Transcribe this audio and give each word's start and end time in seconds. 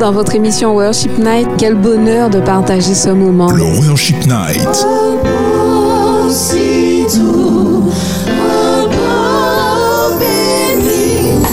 Dans 0.00 0.12
votre 0.12 0.34
émission 0.34 0.74
Worship 0.74 1.16
Night, 1.16 1.48
quel 1.56 1.74
bonheur 1.74 2.28
de 2.28 2.38
partager 2.40 2.94
ce 2.94 3.08
moment. 3.08 3.50
Le 3.50 3.62
Worship 3.62 4.26
Night. 4.26 4.86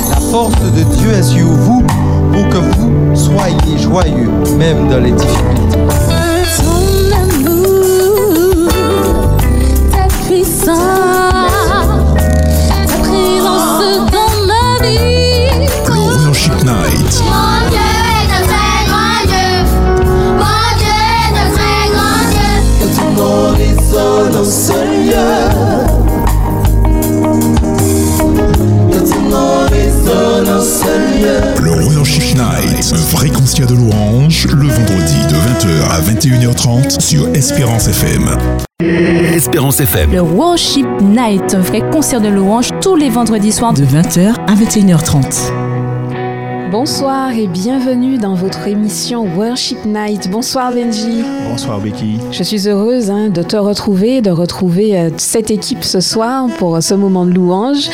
La 0.10 0.20
force 0.30 0.62
de 0.62 0.84
Dieu 0.98 1.12
est 1.14 1.24
sur 1.24 1.48
vous 1.48 1.84
pour 2.34 2.50
que 2.50 2.58
vous 2.58 3.16
soyez 3.16 3.78
joyeux, 3.78 4.30
même 4.58 4.90
dans 4.90 5.00
les 5.00 5.12
difficultés. 5.12 6.03
En 24.32 24.46
ce 24.46 24.72
lieu. 24.72 25.74
Nom 29.30 29.66
résonne 29.70 30.50
en 30.50 30.62
ce 30.62 30.86
lieu. 31.18 31.64
Le 31.64 31.96
Worship 31.96 32.36
Night. 32.36 32.94
Un 32.94 33.16
vrai 33.16 33.30
concert 33.30 33.68
de 33.68 33.76
louanges 33.76 34.48
le 34.48 34.68
vendredi 34.68 35.20
de 35.28 35.36
20h 35.36 35.68
à 35.92 36.02
21h30 36.02 37.02
sur 37.02 37.28
Espérance 37.36 37.88
FM. 37.88 38.30
Espérance 39.34 39.80
FM. 39.80 40.12
Le 40.12 40.22
Worship 40.22 40.88
Night, 41.02 41.54
un 41.56 41.62
vrai 41.62 41.82
concert 41.92 42.22
de 42.22 42.30
louanges 42.30 42.70
tous 42.82 42.96
les 42.96 43.10
vendredis 43.10 43.52
soirs 43.52 43.74
de 43.74 43.84
20h 43.84 44.36
à 44.48 44.56
21h30. 44.56 45.63
Bonsoir 46.74 47.32
et 47.38 47.46
bienvenue 47.46 48.18
dans 48.18 48.34
votre 48.34 48.68
émission 48.68 49.28
Worship 49.38 49.86
Night. 49.86 50.28
Bonsoir 50.32 50.74
Benji. 50.74 51.22
Bonsoir 51.48 51.80
Becky. 51.80 52.18
Je 52.32 52.42
suis 52.42 52.68
heureuse 52.68 53.12
hein, 53.12 53.30
de 53.30 53.44
te 53.44 53.56
retrouver, 53.56 54.24
de 54.24 54.32
retrouver 54.32 54.98
euh, 54.98 55.12
cette 55.18 55.52
équipe 55.52 55.84
ce 55.84 56.02
soir 56.02 56.48
pour 56.58 56.78
euh, 56.78 56.82
ce 56.82 56.96
moment 56.96 57.28
de 57.28 57.32
louange. 57.32 57.92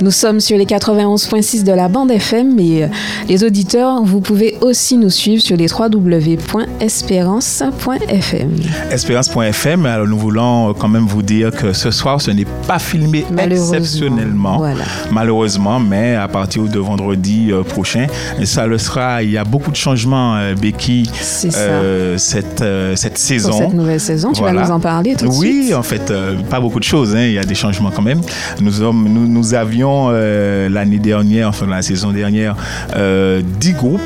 Nous 0.00 0.10
sommes 0.10 0.40
sur 0.40 0.56
les 0.56 0.64
91.6 0.64 1.62
de 1.62 1.72
la 1.72 1.88
bande 1.88 2.10
FM 2.10 2.58
et 2.58 2.84
euh, 2.84 2.86
les 3.28 3.44
auditeurs, 3.44 4.02
vous 4.02 4.22
pouvez 4.22 4.51
aussi 4.62 4.96
nous 4.96 5.10
suivre 5.10 5.42
sur 5.42 5.56
les 5.56 5.66
www.espérance.fm. 5.70 8.50
Espérance.fm, 8.90 9.86
alors 9.86 10.06
nous 10.06 10.18
voulons 10.18 10.70
euh, 10.70 10.72
quand 10.78 10.88
même 10.88 11.06
vous 11.06 11.22
dire 11.22 11.50
que 11.50 11.72
ce 11.72 11.90
soir, 11.90 12.20
ce 12.20 12.30
n'est 12.30 12.46
pas 12.66 12.78
filmé 12.78 13.24
Malheureusement. 13.30 13.74
exceptionnellement, 13.78 14.58
Voilà. 14.58 14.84
malheureusement, 15.10 15.80
mais 15.80 16.14
à 16.14 16.28
partir 16.28 16.62
de 16.64 16.78
vendredi 16.78 17.48
euh, 17.50 17.62
prochain, 17.62 18.06
ça 18.44 18.66
le 18.66 18.78
sera. 18.78 19.22
Il 19.22 19.30
y 19.30 19.38
a 19.38 19.44
beaucoup 19.44 19.70
de 19.70 19.76
changements, 19.76 20.36
euh, 20.36 20.54
Becky, 20.54 21.08
euh, 21.56 22.16
cette, 22.18 22.60
euh, 22.62 22.94
cette 22.96 23.18
saison. 23.18 23.50
Pour 23.50 23.58
cette 23.58 23.74
nouvelle 23.74 24.00
saison, 24.00 24.32
tu 24.32 24.42
vas 24.42 24.52
nous 24.52 24.70
en 24.70 24.80
parler 24.80 25.14
tout 25.16 25.26
de 25.26 25.30
oui, 25.32 25.64
suite. 25.64 25.74
en 25.74 25.82
fait, 25.82 26.10
euh, 26.10 26.36
pas 26.48 26.60
beaucoup 26.60 26.78
de 26.78 26.84
choses. 26.84 27.14
hein, 27.16 27.24
Il 27.26 27.32
y 27.32 27.38
a 27.38 27.44
des 27.44 27.54
changements 27.54 27.90
quand 27.90 28.02
même. 28.02 28.20
Nous, 28.60 28.72
sommes- 28.72 29.08
nous, 29.08 29.26
nous 29.26 29.54
avions 29.54 30.10
l'année 30.10 30.98
dernière, 30.98 31.48
enfin 31.48 31.66
la 31.66 31.82
saison 31.82 32.12
dernière, 32.12 32.54
euh, 32.96 33.42
10 33.60 33.72
groupes 33.72 34.00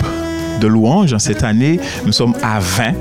de 0.61 0.67
louanges. 0.67 1.17
Cette 1.19 1.43
année, 1.45 1.81
nous 2.05 2.13
sommes 2.13 2.35
à 2.43 2.59
20. 2.61 2.93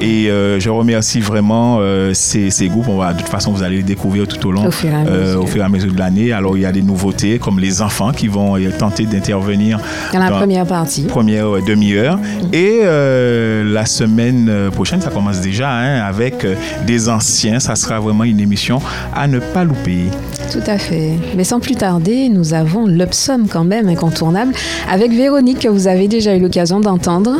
Et 0.00 0.30
euh, 0.30 0.58
je 0.60 0.70
remercie 0.70 1.20
vraiment 1.20 1.78
euh, 1.80 2.12
ces, 2.14 2.50
ces 2.50 2.68
groupes. 2.68 2.88
On 2.88 2.98
va, 2.98 3.12
de 3.12 3.18
toute 3.18 3.28
façon, 3.28 3.52
vous 3.52 3.62
allez 3.62 3.76
les 3.76 3.82
découvrir 3.82 4.26
tout 4.26 4.46
au 4.48 4.52
long, 4.52 4.66
Au 4.66 4.70
fur 4.70 4.90
et 4.90 4.94
à 4.94 4.98
euh, 4.98 5.26
mesure. 5.26 5.42
au 5.42 5.46
fur 5.46 5.60
et 5.62 5.64
à 5.64 5.68
mesure 5.68 5.92
de 5.92 5.98
l'année. 5.98 6.32
Alors, 6.32 6.56
il 6.56 6.62
y 6.62 6.66
a 6.66 6.72
des 6.72 6.82
nouveautés, 6.82 7.38
comme 7.38 7.58
les 7.58 7.82
enfants 7.82 8.12
qui 8.12 8.28
vont 8.28 8.56
tenter 8.78 9.04
d'intervenir 9.06 9.78
Dans 10.12 10.18
la 10.18 10.30
première 10.30 10.66
partie. 10.66 11.02
première 11.04 11.62
demi-heure. 11.66 12.18
Et 12.52 12.80
euh, 12.82 13.64
la 13.72 13.86
semaine 13.86 14.70
prochaine, 14.72 15.00
ça 15.00 15.10
commence 15.10 15.40
déjà 15.40 15.70
hein, 15.70 16.00
avec 16.02 16.46
des 16.86 17.08
anciens. 17.08 17.60
Ça 17.60 17.74
sera 17.76 18.00
vraiment 18.00 18.24
une 18.24 18.40
émission 18.40 18.80
à 19.14 19.26
ne 19.26 19.38
pas 19.38 19.64
louper. 19.64 20.06
Tout 20.50 20.62
à 20.66 20.78
fait. 20.78 21.12
Mais 21.36 21.44
sans 21.44 21.60
plus 21.60 21.76
tarder, 21.76 22.28
nous 22.28 22.54
avons 22.54 22.86
l'Upsum 22.86 23.48
quand 23.48 23.64
même 23.64 23.88
incontournable 23.88 24.52
avec 24.90 25.12
Véronique 25.12 25.60
que 25.60 25.68
vous 25.68 25.86
avez 25.86 26.08
déjà 26.08 26.36
eu 26.36 26.40
l'occasion 26.40 26.80
d'entendre, 26.80 27.38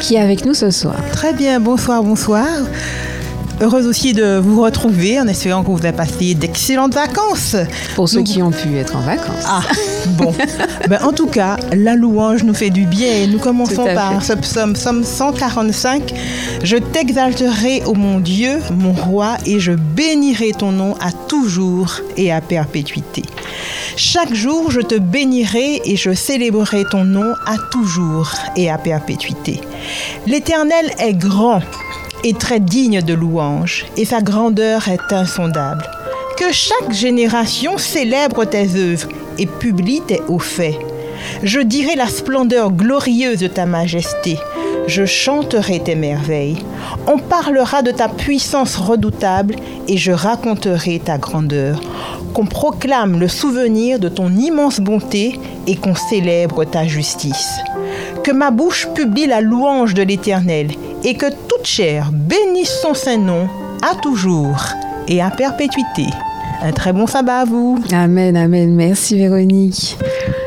qui 0.00 0.14
est 0.14 0.20
avec 0.20 0.44
nous 0.44 0.54
ce 0.54 0.70
soir. 0.70 0.96
Très 1.12 1.32
bien, 1.32 1.60
bonsoir, 1.60 2.02
bonsoir. 2.02 2.46
Heureuse 3.62 3.86
aussi 3.86 4.14
de 4.14 4.38
vous 4.38 4.62
retrouver 4.62 5.20
en 5.20 5.26
espérant 5.28 5.62
que 5.62 5.70
vous 5.70 5.84
avez 5.84 5.92
passé 5.96 6.34
d'excellentes 6.34 6.94
vacances. 6.94 7.56
Pour 7.94 8.08
ceux 8.08 8.18
Nous- 8.20 8.24
qui 8.24 8.42
ont 8.42 8.50
pu 8.50 8.78
être 8.78 8.96
en 8.96 9.00
vacances. 9.00 9.44
Ah, 9.46 9.60
bon. 10.16 10.32
ben, 10.88 10.98
en 11.02 11.12
tout 11.12 11.26
cas, 11.26 11.56
la 11.76 11.94
louange 11.94 12.42
nous 12.42 12.54
fait 12.54 12.70
du 12.70 12.86
bien 12.86 13.12
et 13.12 13.26
nous 13.26 13.38
commençons 13.38 13.84
par 13.94 14.24
ce 14.24 14.32
psaume, 14.32 14.72
psaume 14.72 15.04
145. 15.04 16.14
Je 16.64 16.76
t'exalterai, 16.78 17.82
ô 17.84 17.92
mon 17.92 18.18
Dieu, 18.18 18.60
mon 18.74 18.92
roi, 18.92 19.36
et 19.44 19.60
je 19.60 19.72
bénirai 19.72 20.52
ton 20.52 20.72
nom 20.72 20.94
à 20.94 21.12
toujours 21.12 22.00
et 22.16 22.32
à 22.32 22.40
perpétuité. 22.40 23.22
Chaque 23.96 24.32
jour, 24.32 24.70
je 24.70 24.80
te 24.80 24.94
bénirai 24.94 25.82
et 25.84 25.96
je 25.96 26.14
célébrerai 26.14 26.84
ton 26.90 27.04
nom 27.04 27.34
à 27.46 27.56
toujours 27.70 28.30
et 28.56 28.70
à 28.70 28.78
perpétuité. 28.78 29.60
L'Éternel 30.26 30.90
est 30.98 31.12
grand 31.12 31.60
et 32.24 32.34
très 32.34 32.60
digne 32.60 33.02
de 33.02 33.14
louange, 33.14 33.86
et 33.96 34.04
sa 34.04 34.20
grandeur 34.20 34.88
est 34.88 35.12
insondable. 35.12 35.88
Que 36.36 36.52
chaque 36.52 36.92
génération 36.92 37.78
célèbre 37.78 38.44
tes 38.44 38.76
œuvres 38.76 39.08
et 39.38 39.46
publie 39.46 40.02
tes 40.06 40.20
hauts 40.28 40.38
faits. 40.38 40.78
Je 41.42 41.60
dirai 41.60 41.96
la 41.96 42.06
splendeur 42.06 42.72
glorieuse 42.72 43.40
de 43.40 43.46
ta 43.46 43.66
majesté. 43.66 44.38
Je 44.86 45.04
chanterai 45.04 45.80
tes 45.80 45.94
merveilles. 45.94 46.58
On 47.06 47.18
parlera 47.18 47.82
de 47.82 47.90
ta 47.90 48.08
puissance 48.08 48.76
redoutable 48.76 49.56
et 49.86 49.96
je 49.96 50.12
raconterai 50.12 51.00
ta 51.04 51.18
grandeur. 51.18 51.80
Qu'on 52.32 52.46
proclame 52.46 53.18
le 53.18 53.28
souvenir 53.28 53.98
de 53.98 54.08
ton 54.08 54.34
immense 54.34 54.80
bonté 54.80 55.38
et 55.66 55.76
qu'on 55.76 55.94
célèbre 55.94 56.64
ta 56.64 56.86
justice. 56.86 57.58
Que 58.24 58.32
ma 58.32 58.50
bouche 58.50 58.88
publie 58.94 59.26
la 59.26 59.40
louange 59.40 59.94
de 59.94 60.02
l'Éternel 60.02 60.70
et 61.04 61.14
que 61.14 61.26
toute 61.60 61.66
chair 61.66 62.10
bénisse 62.12 62.80
son 62.80 62.94
saint 62.94 63.18
nom 63.18 63.46
à 63.82 63.94
toujours 63.94 64.56
et 65.08 65.20
à 65.20 65.30
perpétuité. 65.30 66.06
Un 66.62 66.72
très 66.72 66.92
bon 66.92 67.06
sabbat 67.06 67.40
à 67.40 67.44
vous. 67.44 67.78
Amen, 67.92 68.34
amen. 68.34 68.74
Merci 68.74 69.18
Véronique. 69.18 69.98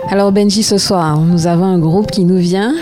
Alors 0.09 0.31
Benji, 0.31 0.63
ce 0.63 0.79
soir, 0.79 1.19
nous 1.19 1.45
avons 1.45 1.65
un 1.65 1.77
groupe 1.77 2.09
qui 2.09 2.25
nous 2.25 2.37
vient. 2.37 2.73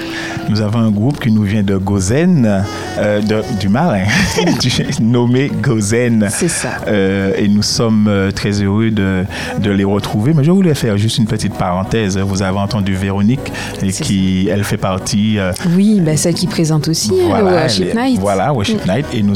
Nous 0.49 0.61
avons 0.61 0.79
un 0.79 0.91
groupe 0.91 1.19
qui 1.19 1.31
nous 1.31 1.43
vient 1.43 1.63
de 1.63 1.77
Gozen, 1.77 2.63
euh, 2.97 3.21
de- 3.21 3.43
du 3.59 3.69
Marin, 3.69 4.03
du- 4.61 4.71
nommé 5.01 5.49
Gozen. 5.61 6.27
C'est 6.29 6.47
ça. 6.49 6.69
Euh, 6.87 7.31
et 7.37 7.47
nous 7.47 7.61
sommes 7.63 8.07
euh, 8.09 8.31
très 8.31 8.61
heureux 8.61 8.89
de, 8.91 9.23
de 9.59 9.71
les 9.71 9.83
retrouver. 9.85 10.33
Mais 10.33 10.43
je 10.43 10.51
voulais 10.51 10.75
faire 10.75 10.97
juste 10.97 11.17
une 11.19 11.25
petite 11.27 11.53
parenthèse. 11.53 12.17
Vous 12.17 12.41
avez 12.41 12.57
entendu 12.57 12.93
Véronique, 12.95 13.51
et 13.81 13.91
qui, 13.91 14.49
elle 14.51 14.63
fait 14.63 14.77
partie. 14.77 15.39
euh, 15.39 15.51
Oui, 15.75 16.01
ben, 16.01 16.17
celle 16.17 16.33
qui 16.33 16.47
présente 16.47 16.87
aussi 16.89 17.11
hein, 17.33 17.41
Worship 17.43 17.87
est- 17.87 17.95
Night. 17.95 18.19
Voilà, 18.19 18.51
Worship 18.53 18.85
Night. 18.85 19.05
Et 19.13 19.23
nous. 19.23 19.35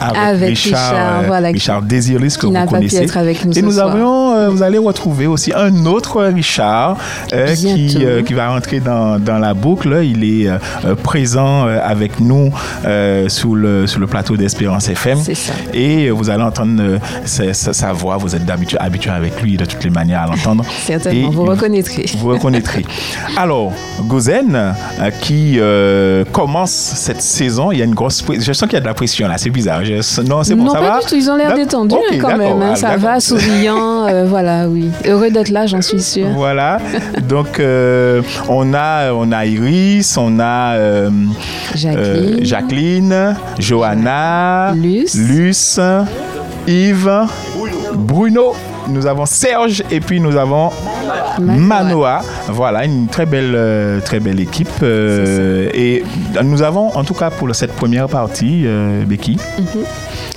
Euh, 0.00 0.04
avec, 0.04 0.16
Avec 0.42 0.58
Richard, 0.58 0.90
Richard, 0.90 1.22
euh, 1.22 1.26
voilà, 1.26 1.48
Richard 1.48 1.82
Désirless, 1.82 2.36
que 2.36 2.46
vous 2.46 2.52
connaissez. 2.66 3.02
être 3.04 3.16
avec 3.16 3.44
nous 3.44 3.52
et 3.56 3.62
nous 3.62 3.78
avions, 3.78 4.34
euh, 4.34 4.48
vous 4.50 4.62
allez 4.62 4.78
retrouver 4.78 5.26
aussi 5.26 5.52
un 5.54 5.86
autre 5.86 6.22
Richard 6.24 6.96
euh, 7.32 7.54
qui, 7.54 7.98
euh, 8.04 8.22
qui 8.22 8.34
va 8.34 8.48
rentrer 8.48 8.80
dans, 8.80 9.18
dans 9.18 9.38
la 9.38 9.54
boucle. 9.54 10.00
Il 10.04 10.24
est 10.24 10.48
présent 11.02 11.66
avec 11.66 12.20
nous 12.20 12.50
sous, 13.28 13.54
le, 13.54 13.86
sur 13.86 14.00
le 14.00 14.06
plateau 14.06 14.36
d'Espérance 14.36 14.88
FM. 14.88 15.18
Ça. 15.22 15.52
Et 15.72 16.10
vous 16.10 16.30
allez 16.30 16.42
entendre 16.42 16.98
sa, 17.24 17.92
voix. 17.92 18.16
Vous 18.16 18.34
êtes 18.34 18.44
d'habitude 18.44 18.78
habitué 18.80 19.10
avec 19.10 19.40
lui 19.42 19.56
de 19.56 19.64
toutes 19.64 19.84
les 19.84 19.90
manières 19.90 20.22
à 20.22 20.26
l'entendre. 20.26 20.64
Certainement, 20.84 21.28
Et 21.28 21.32
vous 21.32 21.44
reconnaîtrez. 21.44 22.06
Vous 22.18 22.28
reconnaîtrez. 22.28 22.84
Alors, 23.36 23.72
Gozen, 24.02 24.74
qui 25.20 25.58
commence 26.32 26.70
cette 26.72 27.22
saison, 27.22 27.72
il 27.72 27.78
y 27.78 27.82
a 27.82 27.84
une 27.84 27.94
grosse. 27.94 28.22
pré- 28.22 28.40
Je 28.40 28.52
sens 28.52 28.68
qu'il 28.68 28.74
y 28.74 28.78
a 28.78 28.80
de 28.80 28.86
la 28.86 28.94
pression 28.94 29.28
là, 29.28 29.38
c'est 29.38 29.50
bizarre. 29.50 29.83
Non, 30.26 30.42
c'est 30.42 30.54
bon, 30.54 30.64
non, 30.64 30.72
ça 30.72 30.78
pas 30.80 30.90
va 30.90 31.00
du 31.00 31.06
tout. 31.06 31.14
Ils 31.16 31.30
ont 31.30 31.36
l'air 31.36 31.54
détendus 31.54 31.94
hein, 31.94 32.18
quand 32.20 32.36
même. 32.36 32.62
hein. 32.62 32.70
ah, 32.72 32.76
ça 32.76 32.96
va, 32.96 33.20
souriant. 33.20 34.06
euh, 34.08 34.24
voilà, 34.26 34.68
oui. 34.68 34.90
Heureux 35.06 35.30
d'être 35.30 35.50
là, 35.50 35.66
j'en 35.66 35.82
suis 35.82 36.00
sûre. 36.00 36.28
Voilà. 36.34 36.78
Donc, 37.28 37.60
euh, 37.60 38.22
on, 38.48 38.72
a, 38.74 39.12
on 39.12 39.30
a 39.32 39.44
Iris, 39.46 40.16
on 40.16 40.38
a 40.40 40.74
euh, 40.76 41.10
Jacqueline. 41.74 42.44
Jacqueline, 42.44 43.36
Johanna, 43.58 44.72
Luce. 44.74 45.14
Luce, 45.14 45.80
Yves, 46.66 47.26
Bruno. 47.94 48.54
Nous 48.88 49.06
avons 49.06 49.24
Serge 49.26 49.82
et 49.90 50.00
puis 50.00 50.20
nous 50.20 50.36
avons 50.36 50.70
Manoa. 51.40 52.22
Voilà, 52.48 52.84
une 52.84 53.06
très 53.08 53.26
belle, 53.26 53.52
euh, 53.54 54.00
très 54.00 54.20
belle 54.20 54.40
équipe. 54.40 54.68
euh, 54.82 55.68
et 55.74 56.02
nous 56.42 56.62
avons, 56.62 56.94
en 56.96 57.04
tout 57.04 57.14
cas 57.14 57.30
pour 57.30 57.54
cette 57.54 57.72
première 57.72 58.08
partie, 58.08 58.62
euh, 58.66 59.04
Becky, 59.04 59.38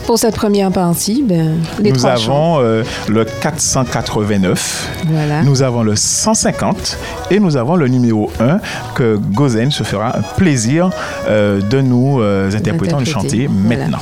Pour 0.05 0.17
cette 0.17 0.35
première 0.35 0.71
partie, 0.71 1.23
ben, 1.27 1.55
les 1.81 1.91
nous 1.91 1.97
trois 1.97 2.11
avons 2.11 2.59
euh, 2.59 2.83
le 3.09 3.25
489, 3.25 4.89
Voilà. 5.07 5.43
nous 5.43 5.61
avons 5.63 5.83
le 5.83 5.95
150 5.95 6.97
et 7.31 7.39
nous 7.39 7.57
avons 7.57 7.75
le 7.75 7.87
numéro 7.87 8.31
1 8.39 8.59
que 8.95 9.17
Gozen 9.17 9.71
se 9.71 9.83
fera 9.83 10.17
un 10.17 10.21
plaisir 10.37 10.89
de 11.29 11.81
nous 11.81 12.21
interpréter, 12.55 12.95
de 12.95 13.03
chanter 13.05 13.47
Voilà. 13.49 13.81
maintenant. 13.83 13.99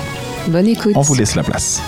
Bonne 0.48 0.68
écoute. 0.68 0.92
On 0.96 1.02
vous 1.02 1.16
laisse 1.16 1.36
la 1.36 1.42
place. 1.44 1.82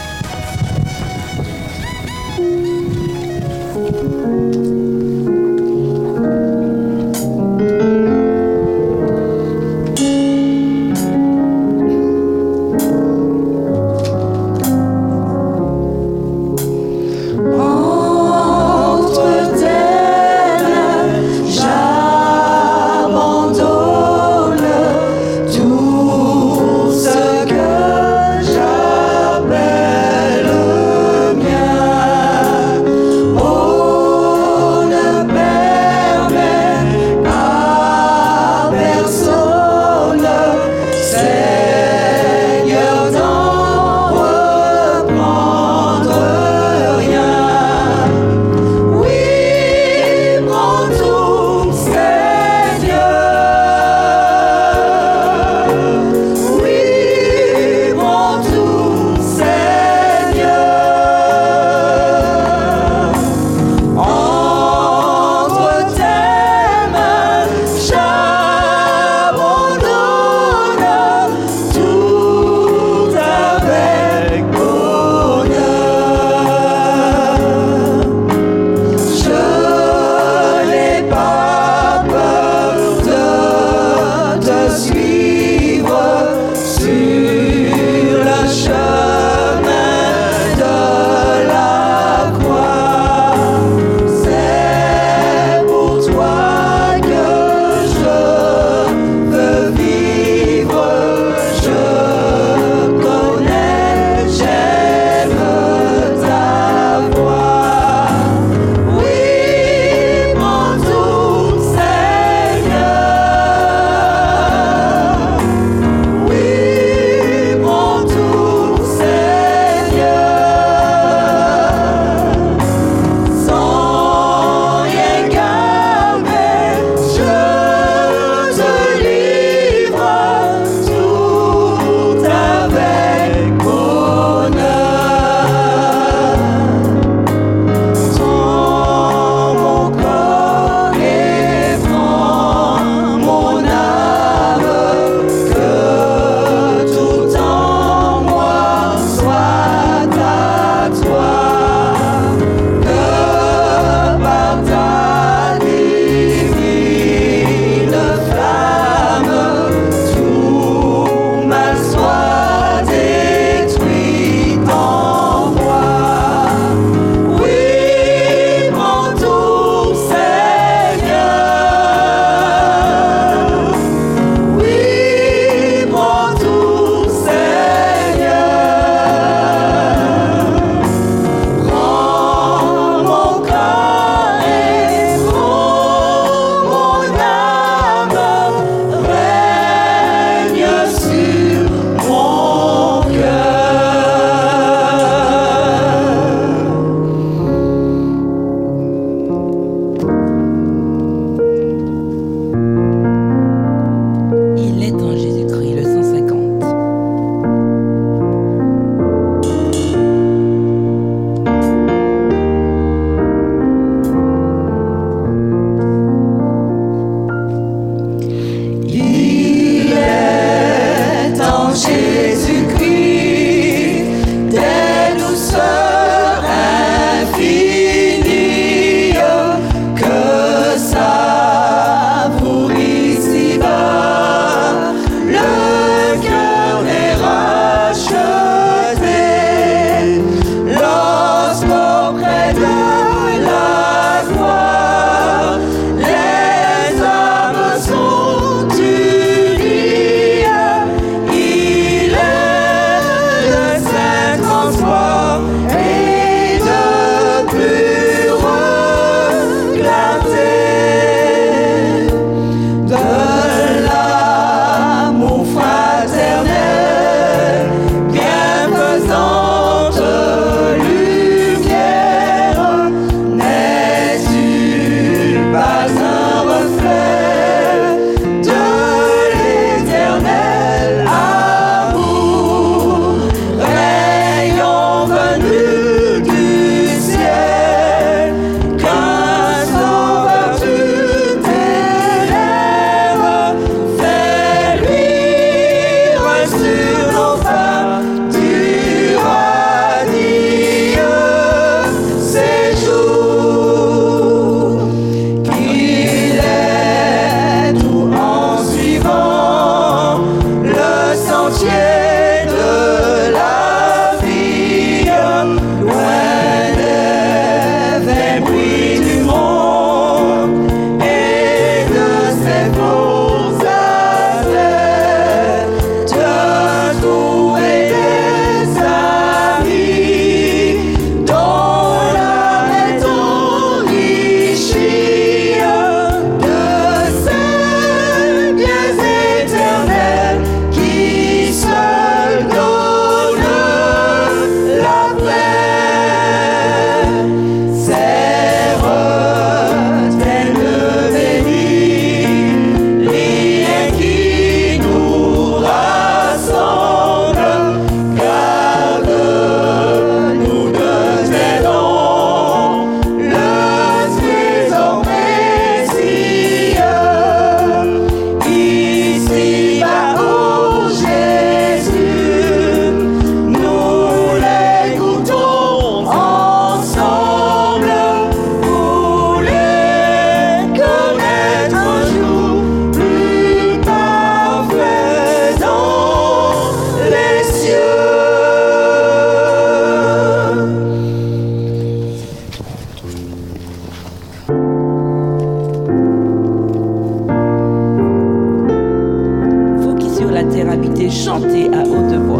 À 401.73 401.81
haute 401.81 402.13
voix. 402.13 402.36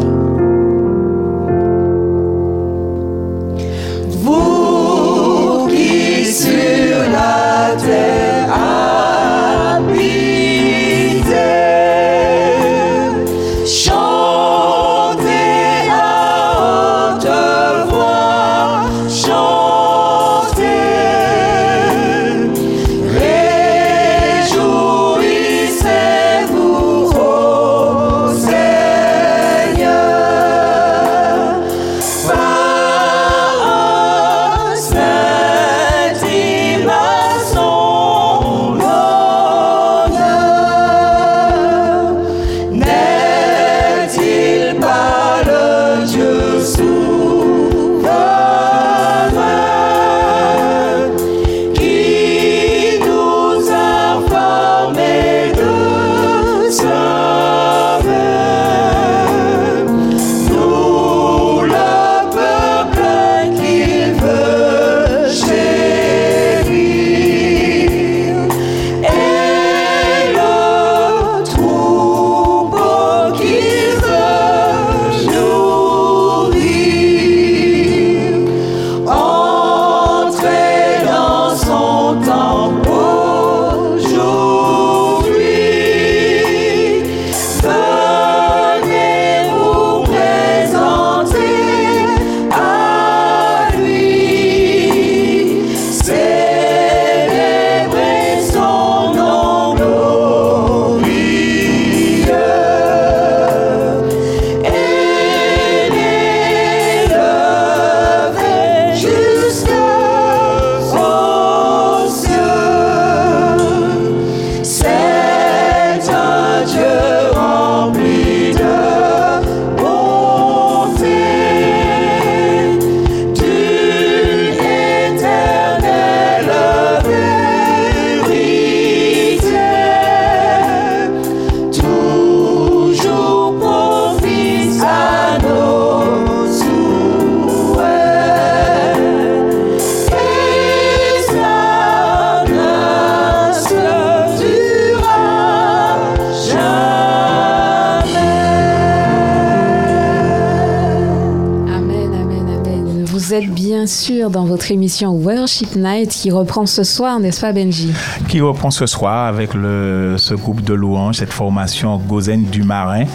Sûr 153.88 154.29
dans 154.29 154.46
votre 154.46 154.72
émission 154.72 155.12
Worship 155.13 155.75
Night 155.75 156.10
qui 156.10 156.32
reprend 156.32 156.65
ce 156.65 156.84
soir, 156.84 157.20
n'est-ce 157.20 157.41
pas 157.41 157.51
Benji? 157.53 157.91
Qui 158.27 158.41
reprend 158.41 158.70
ce 158.72 158.86
soir 158.86 159.27
avec 159.27 159.53
le, 159.53 160.15
ce 160.17 160.34
groupe 160.34 160.62
de 160.63 160.74
louanges, 160.74 161.17
cette 161.17 161.34
formation 161.34 161.98
Gozen 161.98 162.44
du 162.46 162.63
Marin. 162.63 163.06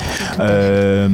Euh, 0.41 1.09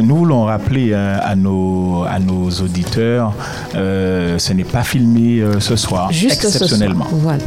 nous 0.00 0.16
voulons 0.16 0.44
rappeler 0.44 0.90
euh, 0.92 1.18
à, 1.22 1.34
nos, 1.34 2.04
à 2.08 2.18
nos 2.18 2.50
auditeurs, 2.50 3.32
euh, 3.74 4.38
ce 4.38 4.52
n'est 4.52 4.64
pas 4.64 4.82
filmé 4.84 5.42
ce 5.58 5.76
soir, 5.76 6.12
Juste 6.12 6.42
ce 6.42 6.50
soir. 6.50 6.62
exceptionnellement. 6.62 7.06
Voilà. 7.10 7.42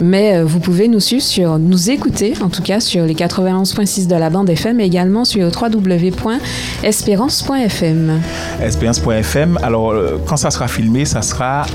Mais 0.00 0.36
euh, 0.36 0.44
vous 0.44 0.60
pouvez 0.60 0.88
nous 0.88 1.00
suivre 1.00 1.58
nous 1.58 1.90
écouter 1.90 2.34
en 2.40 2.48
tout 2.48 2.62
cas 2.62 2.80
sur 2.80 3.04
les 3.04 3.14
91.6 3.14 4.06
de 4.06 4.16
la 4.16 4.30
bande 4.30 4.48
FM 4.50 4.80
et 4.80 4.84
également 4.84 5.24
sur 5.24 5.46
www.espérance.fm. 5.46 8.20
Espérance.fm. 8.62 9.58
Alors, 9.62 9.92
euh, 9.92 10.18
quand 10.26 10.36
ça 10.36 10.50
sera 10.50 10.68
filmé, 10.68 11.04
ça 11.04 11.22
sera 11.22 11.66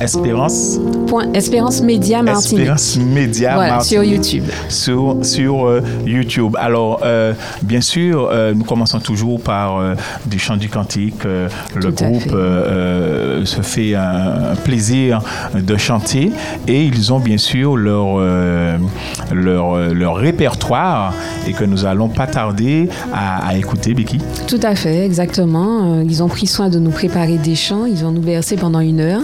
Espérance, 0.00 0.78
Point 1.08 1.32
Espérance 1.32 1.82
Média 1.82 2.22
Martinique. 2.22 2.60
Espérance 2.60 2.96
Média 2.98 3.54
Voilà, 3.54 3.80
sur. 3.80 4.04
YouTube. 4.04 4.44
Sur, 4.68 5.16
sur 5.22 5.66
euh, 5.66 5.82
YouTube. 6.06 6.54
Alors, 6.58 7.00
euh, 7.04 7.32
bien 7.62 7.80
sûr, 7.80 8.28
euh, 8.30 8.54
nous 8.54 8.62
commençons 8.64 9.00
toujours 9.00 9.40
par 9.40 9.80
du 10.26 10.38
chant 10.38 10.56
du 10.56 10.68
cantique. 10.68 11.24
Le 11.24 11.90
groupe 11.90 12.30
fait. 12.30 13.44
se 13.46 13.60
fait 13.62 13.94
un, 13.96 14.52
un 14.52 14.56
plaisir 14.56 15.20
de 15.54 15.76
chanter 15.76 16.30
et 16.68 16.84
ils 16.84 17.12
ont 17.12 17.18
bien 17.18 17.38
sûr 17.38 17.76
leur, 17.76 18.18
leur, 19.32 19.94
leur 19.94 20.16
répertoire 20.16 21.12
et 21.46 21.52
que 21.52 21.64
nous 21.64 21.84
allons 21.86 22.08
pas 22.08 22.26
tarder 22.26 22.88
à, 23.12 23.48
à 23.48 23.56
écouter, 23.56 23.94
Becky. 23.94 24.18
Tout 24.46 24.60
à 24.62 24.74
fait, 24.76 25.04
exactement. 25.04 26.00
Ils 26.02 26.22
ont 26.22 26.28
pris 26.28 26.46
soin 26.46 26.68
de 26.68 26.78
nous 26.78 26.90
préparer 26.90 27.36
des 27.38 27.56
chants. 27.56 27.84
Ils 27.84 27.96
vont 28.04 28.12
nous 28.12 28.20
bercer 28.20 28.56
pendant 28.56 28.80
une 28.80 29.00
heure. 29.00 29.22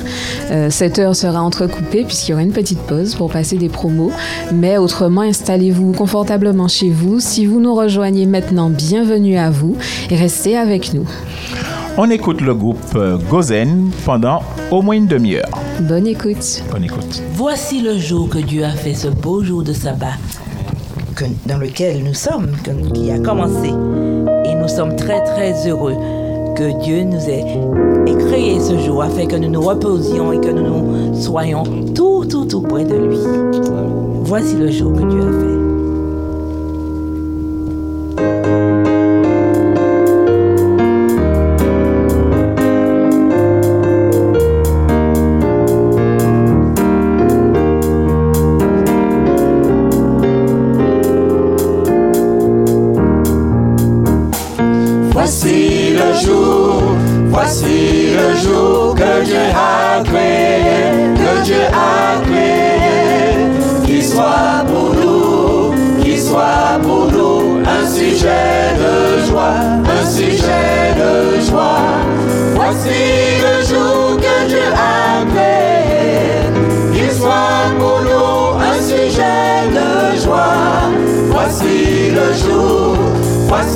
Euh, 0.50 0.63
cette 0.70 0.98
heure 0.98 1.16
sera 1.16 1.42
entrecoupée 1.42 2.04
puisqu'il 2.04 2.30
y 2.32 2.34
aura 2.34 2.42
une 2.42 2.52
petite 2.52 2.78
pause 2.80 3.14
pour 3.14 3.30
passer 3.30 3.56
des 3.56 3.68
promos. 3.68 4.10
Mais 4.52 4.76
autrement, 4.78 5.22
installez-vous 5.22 5.92
confortablement 5.92 6.68
chez 6.68 6.90
vous. 6.90 7.20
Si 7.20 7.46
vous 7.46 7.60
nous 7.60 7.74
rejoignez 7.74 8.26
maintenant, 8.26 8.70
bienvenue 8.70 9.36
à 9.36 9.50
vous 9.50 9.76
et 10.10 10.16
restez 10.16 10.56
avec 10.56 10.92
nous. 10.94 11.06
On 11.96 12.10
écoute 12.10 12.40
le 12.40 12.54
groupe 12.54 12.78
euh, 12.96 13.16
Gozen 13.30 13.90
pendant 14.04 14.42
au 14.72 14.82
moins 14.82 14.96
une 14.96 15.06
demi-heure. 15.06 15.48
Bonne 15.82 16.06
écoute. 16.08 16.62
Bonne 16.70 16.84
écoute. 16.84 17.22
Voici 17.34 17.80
le 17.80 17.96
jour 17.98 18.28
que 18.28 18.38
Dieu 18.38 18.64
a 18.64 18.70
fait, 18.70 18.94
ce 18.94 19.06
beau 19.08 19.44
jour 19.44 19.62
de 19.62 19.72
sabbat, 19.72 20.14
que- 21.14 21.24
dans 21.46 21.58
lequel 21.58 22.02
nous 22.02 22.14
sommes, 22.14 22.50
que- 22.64 22.90
qui 22.92 23.12
a 23.12 23.18
commencé. 23.20 23.68
Et 24.44 24.54
nous 24.56 24.68
sommes 24.68 24.96
très 24.96 25.22
très 25.22 25.68
heureux 25.68 25.94
que 26.54 26.82
Dieu 26.82 27.02
nous 27.02 27.28
ait, 27.28 27.44
créé 28.28 28.60
ce 28.60 28.78
jour 28.78 29.02
afin 29.02 29.26
que 29.26 29.36
nous 29.36 29.50
nous 29.50 29.60
reposions 29.60 30.32
et 30.32 30.40
que 30.40 30.50
nous, 30.50 31.08
nous 31.08 31.20
soyons 31.20 31.64
tout, 31.94 32.24
tout, 32.26 32.44
tout 32.44 32.62
près 32.62 32.84
de 32.84 32.94
lui. 32.94 33.18
Voici 34.22 34.54
le 34.56 34.70
jour 34.70 34.92
que 34.92 35.02
Dieu 35.02 35.20
a 35.20 35.32
fait. 35.32 35.63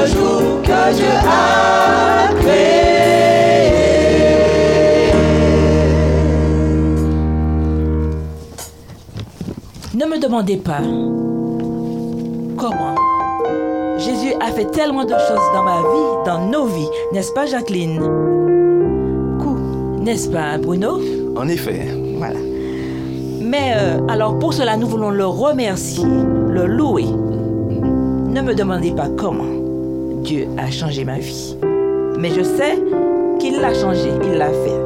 le 0.00 0.06
jour 0.06 0.62
que 0.62 0.94
Dieu 0.94 1.06
a 1.26 2.32
créé. 2.40 2.92
Ne 9.94 10.06
me 10.06 10.18
demandez 10.18 10.56
pas 10.56 10.80
comment 12.56 12.94
Jésus 13.98 14.34
a 14.40 14.50
fait 14.52 14.70
tellement 14.70 15.04
de 15.04 15.10
choses 15.10 15.52
dans 15.54 15.62
ma 15.62 15.78
vie, 15.78 16.26
dans 16.26 16.50
nos 16.50 16.66
vies, 16.66 16.88
n'est-ce 17.12 17.32
pas 17.32 17.46
Jacqueline? 17.46 18.00
N'est-ce 20.02 20.28
pas 20.30 20.58
Bruno? 20.58 21.00
En 21.36 21.46
effet. 21.46 21.86
Voilà. 22.16 22.40
Mais 23.40 23.74
euh, 23.76 24.00
alors 24.08 24.36
pour 24.36 24.52
cela, 24.52 24.76
nous 24.76 24.88
voulons 24.88 25.10
le 25.10 25.26
remercier, 25.26 26.04
le 26.04 26.66
louer. 26.66 27.04
Ne 27.04 28.42
me 28.42 28.52
demandez 28.54 28.90
pas 28.90 29.08
comment 29.16 29.61
Dieu 30.32 30.48
a 30.56 30.70
changé 30.70 31.04
ma 31.04 31.18
vie. 31.18 31.58
Mais 32.18 32.30
je 32.30 32.42
sais 32.42 32.78
qu'il 33.38 33.60
l'a 33.60 33.74
changé, 33.74 34.08
il 34.24 34.38
l'a 34.38 34.48
fait. 34.48 34.81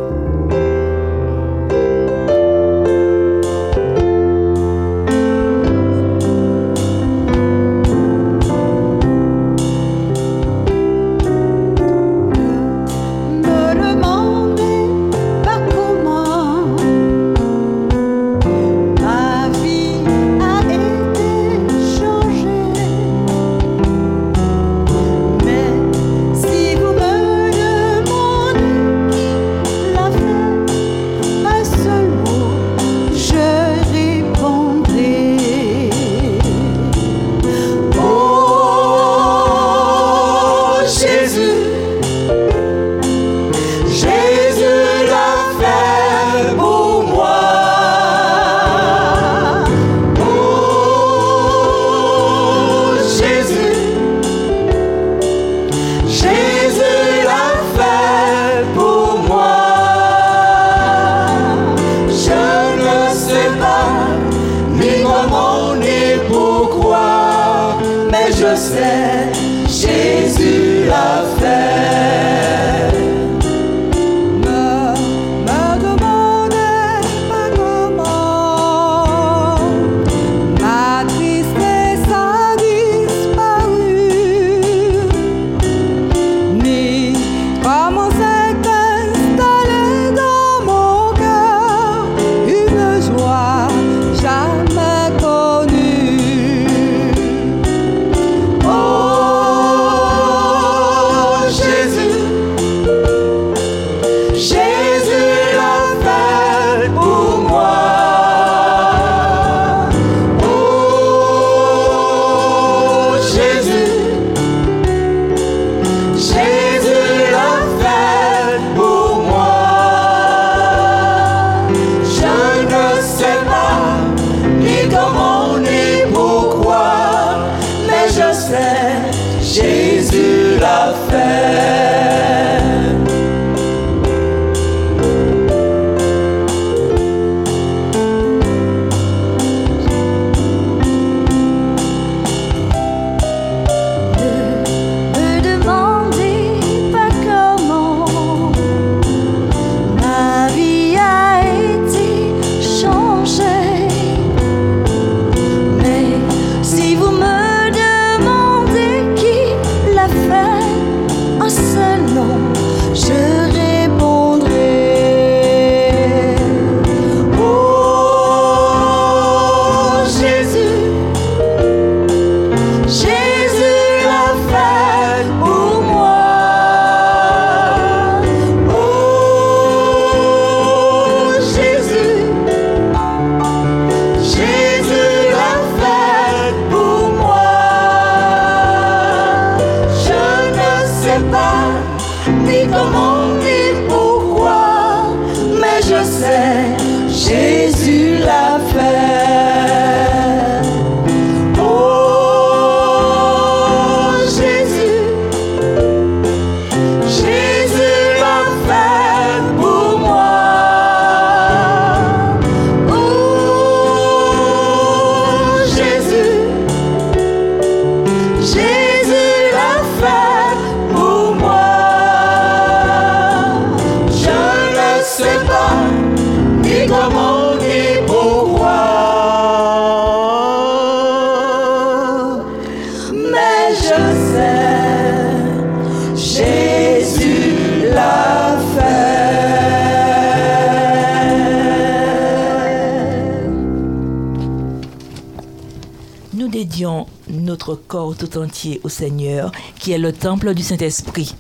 Tout 248.17 248.39
entier 248.39 248.81
au 248.83 248.89
Seigneur, 248.89 249.53
qui 249.79 249.93
est 249.93 249.99
le 249.99 250.13
temple 250.13 250.55
du 250.55 250.63
Saint-Esprit. 250.63 251.35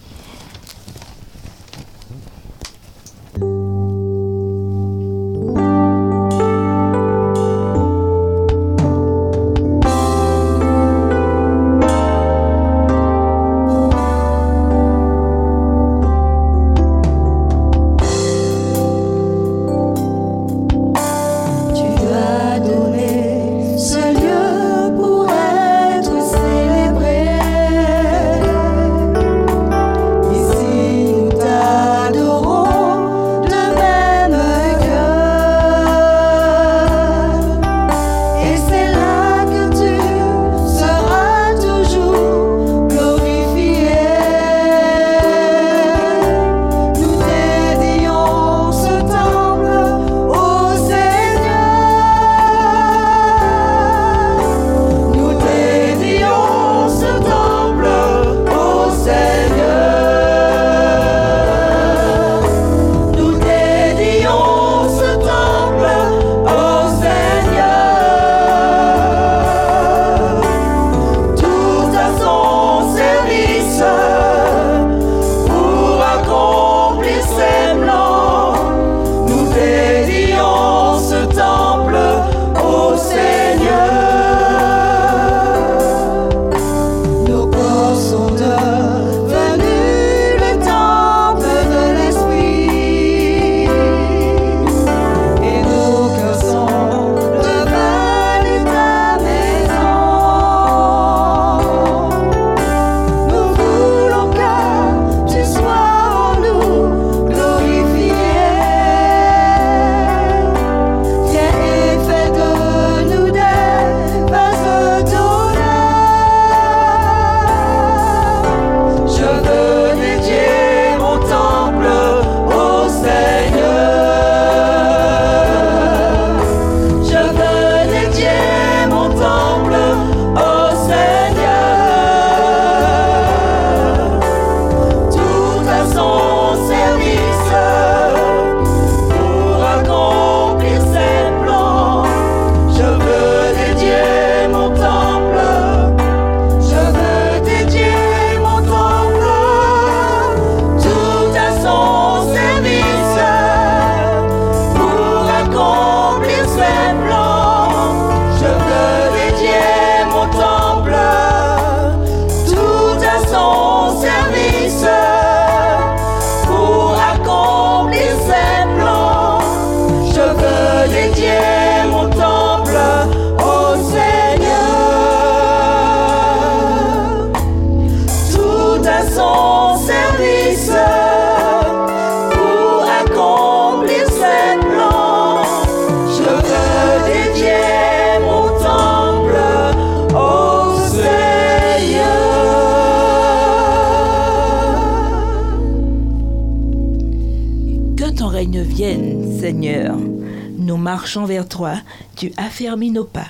Vers 201.27 201.49
toi, 201.49 201.75
tu 202.17 202.33
affermis 202.37 202.91
nos 202.91 203.05
pas. 203.05 203.29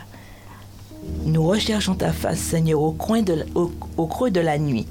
Nous 1.24 1.42
recherchons 1.42 1.94
ta 1.94 2.12
face, 2.12 2.38
Seigneur, 2.38 2.80
au, 2.80 2.92
coin 2.92 3.22
au 3.54 4.06
creux 4.06 4.30
de 4.30 4.40
la 4.40 4.58
nuit. 4.58 4.86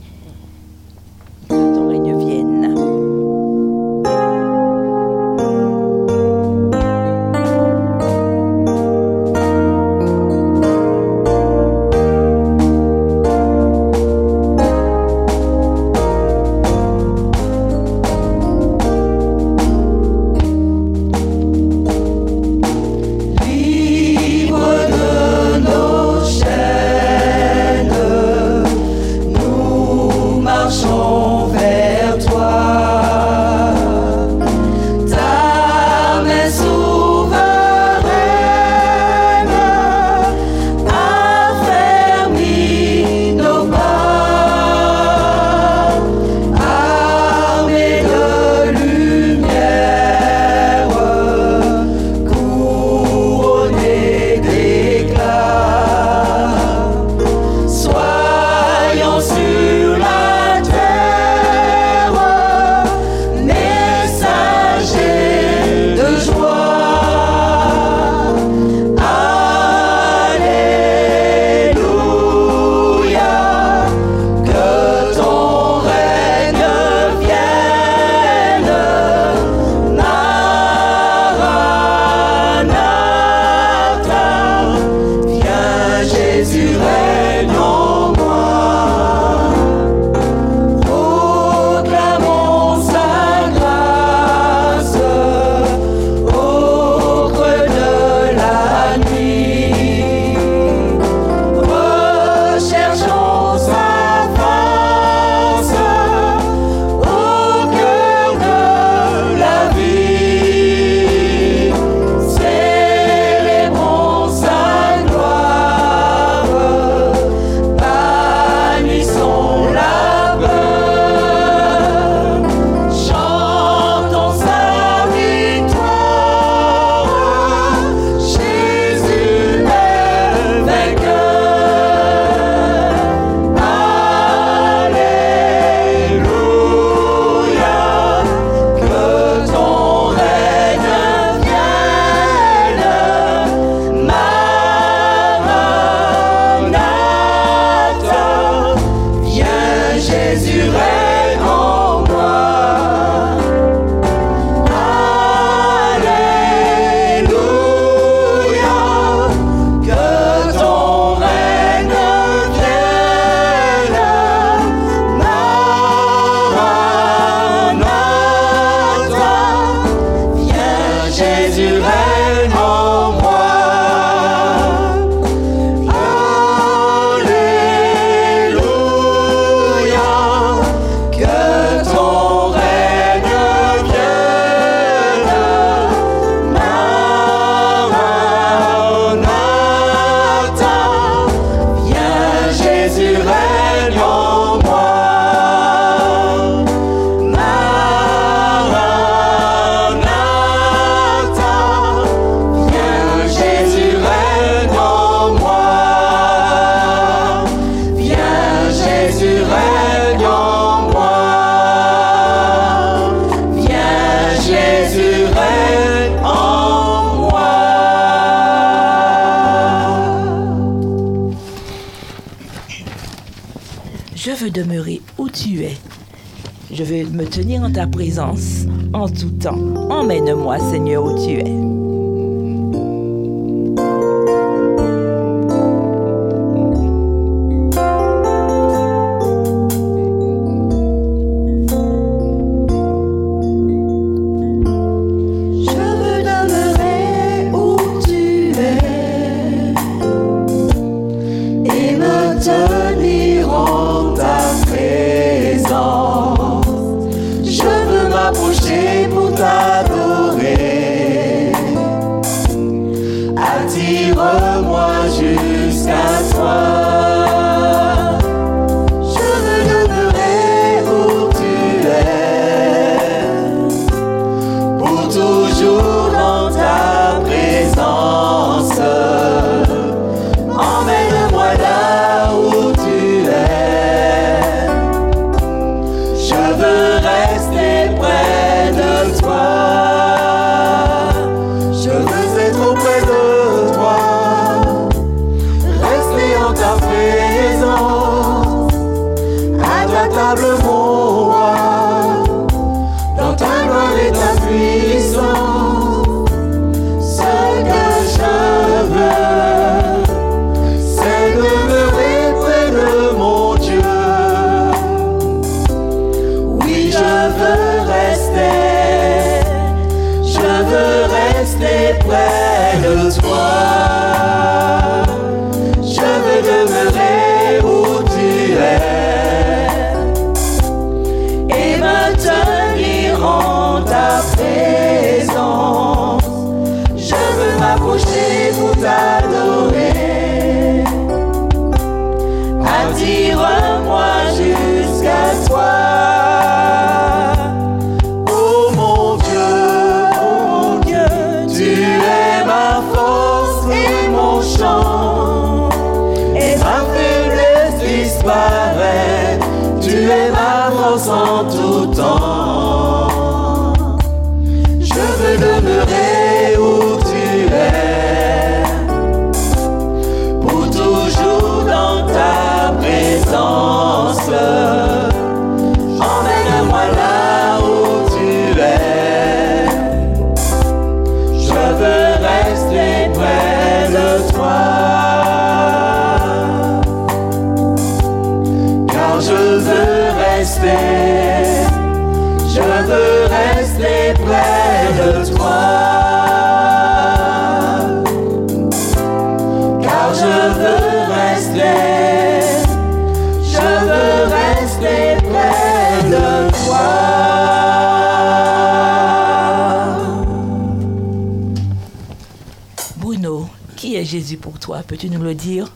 Qui 413.85 413.97
est 413.97 414.03
Jésus 414.03 414.37
pour 414.37 414.57
toi? 414.57 414.81
Peux-tu 414.81 415.11
nous 415.11 415.21
le 415.21 415.35
dire? 415.35 415.71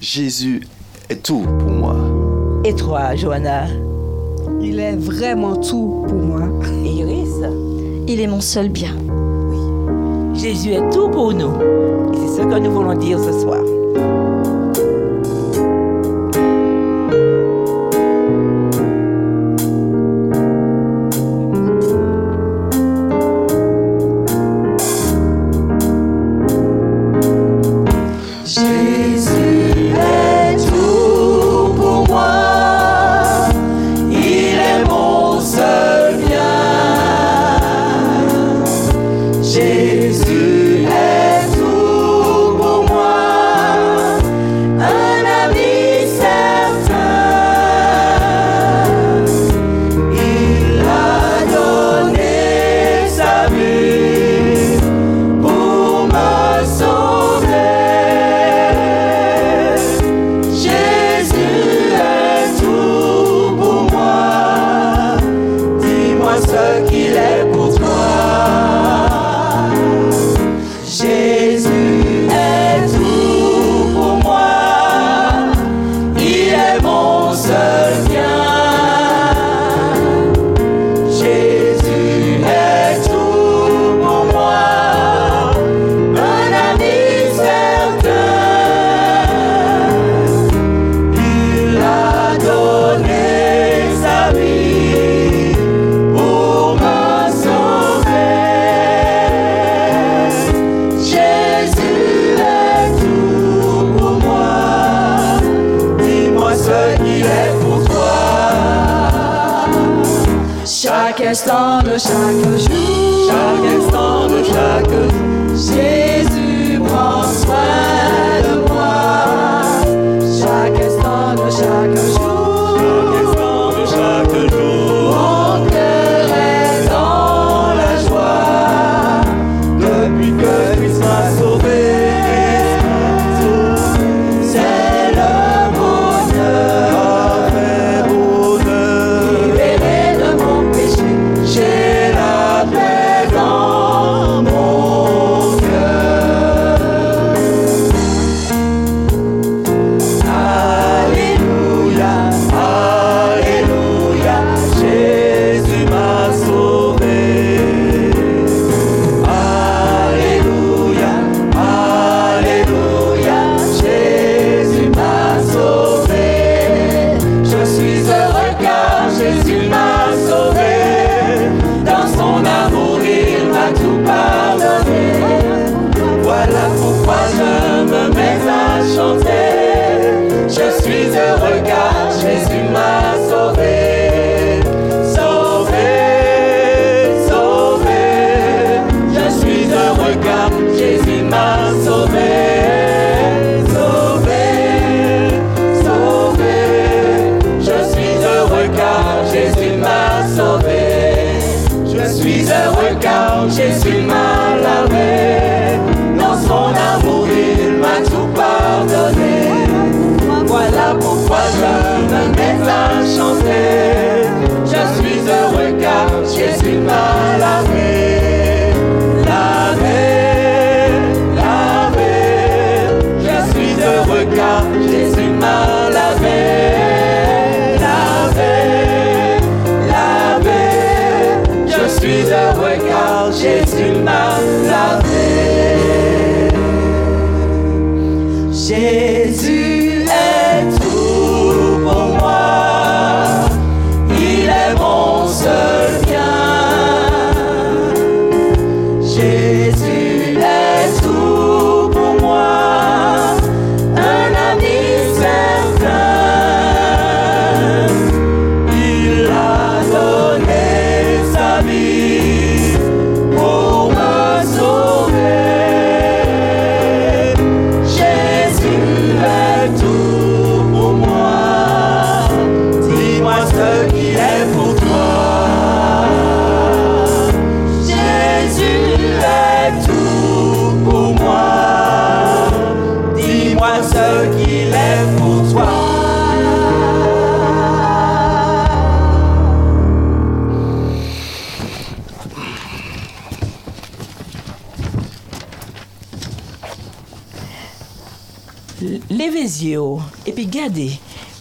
Jésus 0.00 0.64
est 1.08 1.20
tout 1.20 1.44
pour 1.58 1.68
moi. 1.68 1.96
Et 2.64 2.72
toi, 2.72 3.16
Johanna? 3.16 3.64
Il 4.60 4.78
est 4.78 4.94
vraiment 4.94 5.56
tout 5.56 6.04
pour 6.06 6.16
moi. 6.16 6.42
Et 6.84 6.88
Iris? 6.88 7.34
Il 8.06 8.20
est 8.20 8.28
mon 8.28 8.40
seul 8.40 8.68
bien. 8.68 8.94
Oui. 9.48 10.40
Jésus 10.40 10.70
est 10.70 10.88
tout 10.90 11.08
pour 11.08 11.32
nous. 11.32 11.52
C'est 12.14 12.42
ce 12.42 12.46
que 12.46 12.58
nous 12.60 12.70
voulons 12.70 12.94
dire 12.94 13.18
ce 13.18 13.32
soir. 13.40 13.60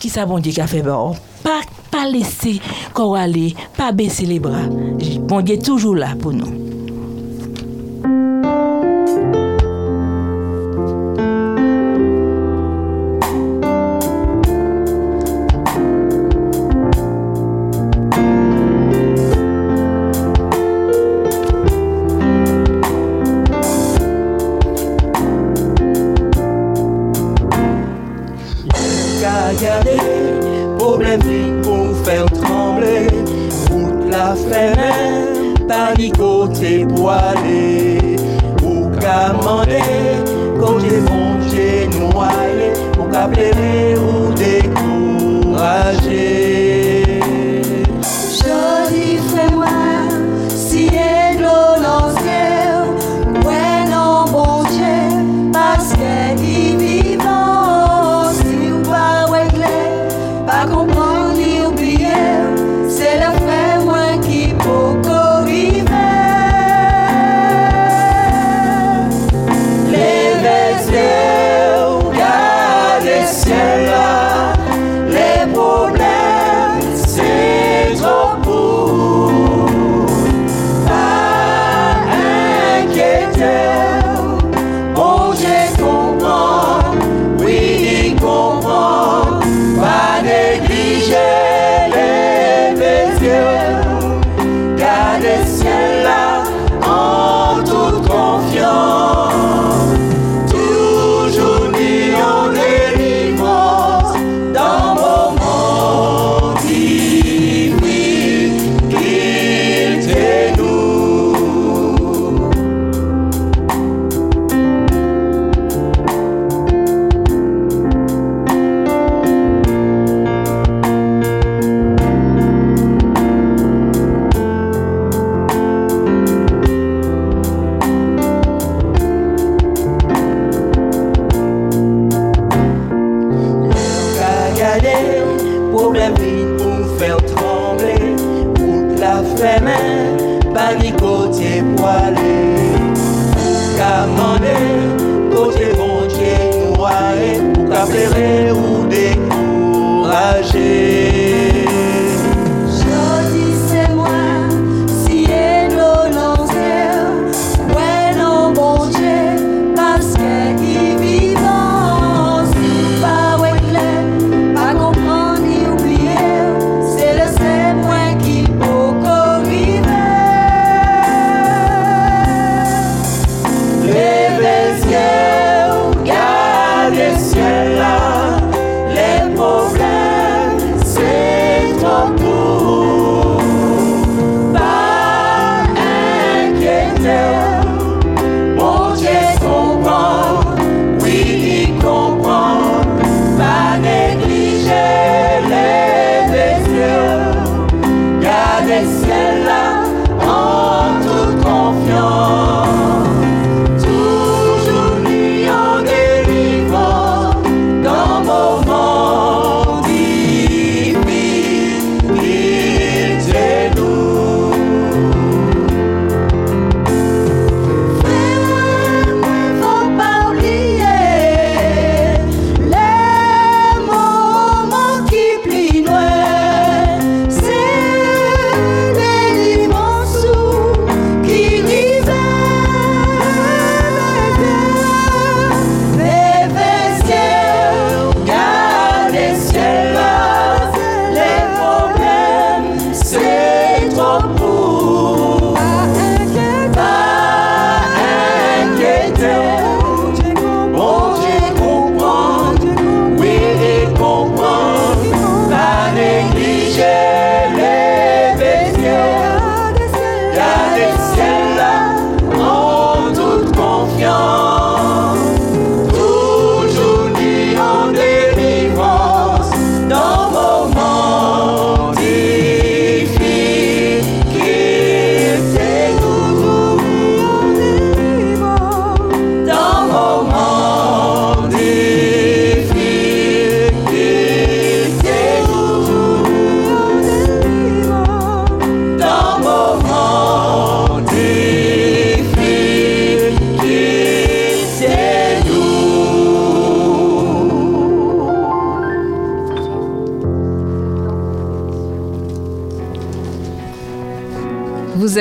ki 0.10 0.16
sa 0.16 0.26
bon 0.26 0.40
Dieu 0.40 0.52
qui 0.52 0.62
a 0.62 0.66
bon? 0.66 1.16
Pas, 1.44 1.62
pas 1.92 2.10
laisser 2.10 2.60
qu'on 2.94 3.12
pas 3.78 3.92
baisser 3.92 4.26
les 4.26 4.40
bras. 4.40 4.66
Bon 5.22 5.42
Dieu 5.42 5.56
est 5.56 5.64
toujours 5.64 5.96
là 5.96 6.16
pour 6.20 6.34
nous. 6.34 6.59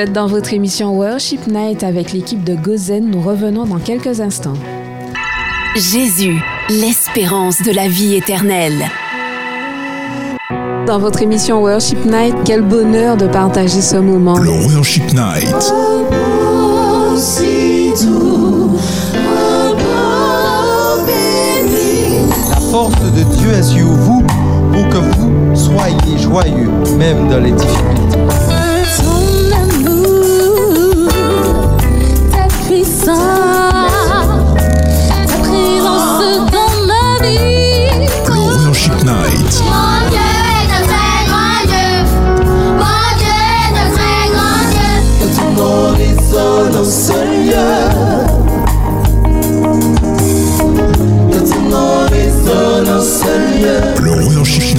Êtes 0.09 0.13
dans 0.13 0.27
votre 0.27 0.53
émission 0.53 0.95
Worship 0.97 1.47
Night 1.47 1.83
avec 1.83 2.13
l'équipe 2.13 2.43
de 2.43 2.55
Gozen. 2.55 3.09
Nous 3.09 3.21
revenons 3.21 3.65
dans 3.65 3.79
quelques 3.79 4.21
instants. 4.21 4.53
Jésus, 5.75 6.39
l'espérance 6.69 7.61
de 7.61 7.71
la 7.71 7.87
vie 7.87 8.15
éternelle. 8.15 8.85
Dans 10.87 10.99
votre 10.99 11.21
émission 11.21 11.61
Worship 11.61 12.03
Night, 12.05 12.35
quel 12.45 12.61
bonheur 12.61 13.17
de 13.17 13.27
partager 13.27 13.81
ce 13.81 13.97
moment. 13.97 14.37
Le 14.37 14.51
Worship 14.51 15.11
Night. 15.13 15.73
La 22.49 22.59
force 22.71 23.01
de 23.01 23.23
Dieu 23.37 23.51
est 23.51 23.63
sur 23.63 23.85
vous 23.85 24.23
pour 24.71 24.89
que 24.89 24.97
vous 24.97 25.55
soyez 25.55 26.17
joyeux, 26.17 26.69
même 26.97 27.27
dans 27.29 27.39
les 27.39 27.51
difficultés. 27.51 28.38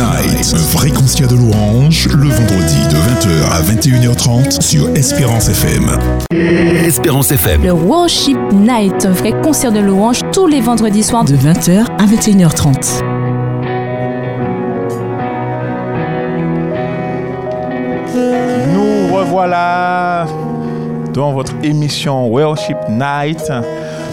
Night. 0.01 0.55
Un 0.55 0.77
vrai 0.79 0.91
concert 0.91 1.29
de 1.29 1.35
louange 1.35 2.09
le 2.09 2.29
vendredi 2.31 2.79
de 2.89 2.97
20h 2.97 3.51
à 3.53 3.61
21h30 3.61 4.63
sur 4.63 4.89
Espérance 4.97 5.51
FM. 5.51 5.91
Espérance 6.33 7.31
FM. 7.31 7.63
Le 7.63 7.73
Worship 7.73 8.39
Night, 8.55 9.05
un 9.05 9.11
vrai 9.11 9.33
concert 9.43 9.73
de 9.73 9.81
louange 9.81 10.21
tous 10.33 10.47
les 10.47 10.63
vendredis 10.63 11.03
soirs 11.03 11.25
De 11.25 11.37
20h 11.37 11.85
à 11.99 12.07
21h30. 12.07 13.03
Nous 18.73 19.15
revoilà 19.15 20.27
dans 21.13 21.33
votre 21.33 21.53
émission 21.63 22.27
Worship 22.29 22.79
Night 22.89 23.53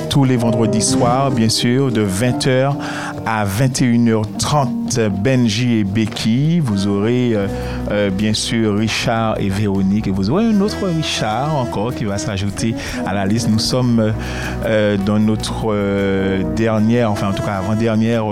tous 0.10 0.24
les 0.24 0.38
vendredis 0.38 0.82
soirs, 0.82 1.32
bien 1.32 1.50
sûr, 1.50 1.92
de 1.92 2.04
20h 2.04 2.74
à 3.07 3.07
21h30. 3.28 5.10
Benji 5.10 5.80
et 5.80 5.84
Becky, 5.84 6.60
vous 6.60 6.88
aurez 6.88 7.36
euh, 7.36 7.48
euh, 7.92 8.10
bien 8.10 8.34
sûr 8.34 8.78
Richard 8.78 9.40
et 9.40 9.50
Véronique, 9.50 10.08
et 10.08 10.12
vous 10.12 10.30
aurez 10.30 10.46
un 10.46 10.62
autre 10.62 10.88
Richard 10.88 11.56
encore 11.56 11.94
qui 11.94 12.06
va 12.06 12.18
s'ajouter 12.18 12.74
à 13.06 13.14
la 13.14 13.26
liste. 13.26 13.50
Nous 13.50 13.60
sommes 13.60 14.14
euh, 14.66 14.98
dans 15.06 15.20
notre 15.20 15.76
dernière, 16.56 17.12
enfin 17.12 17.30
en 17.30 17.34
tout 17.34 17.44
cas 17.44 17.56
avant-dernière 17.56 18.26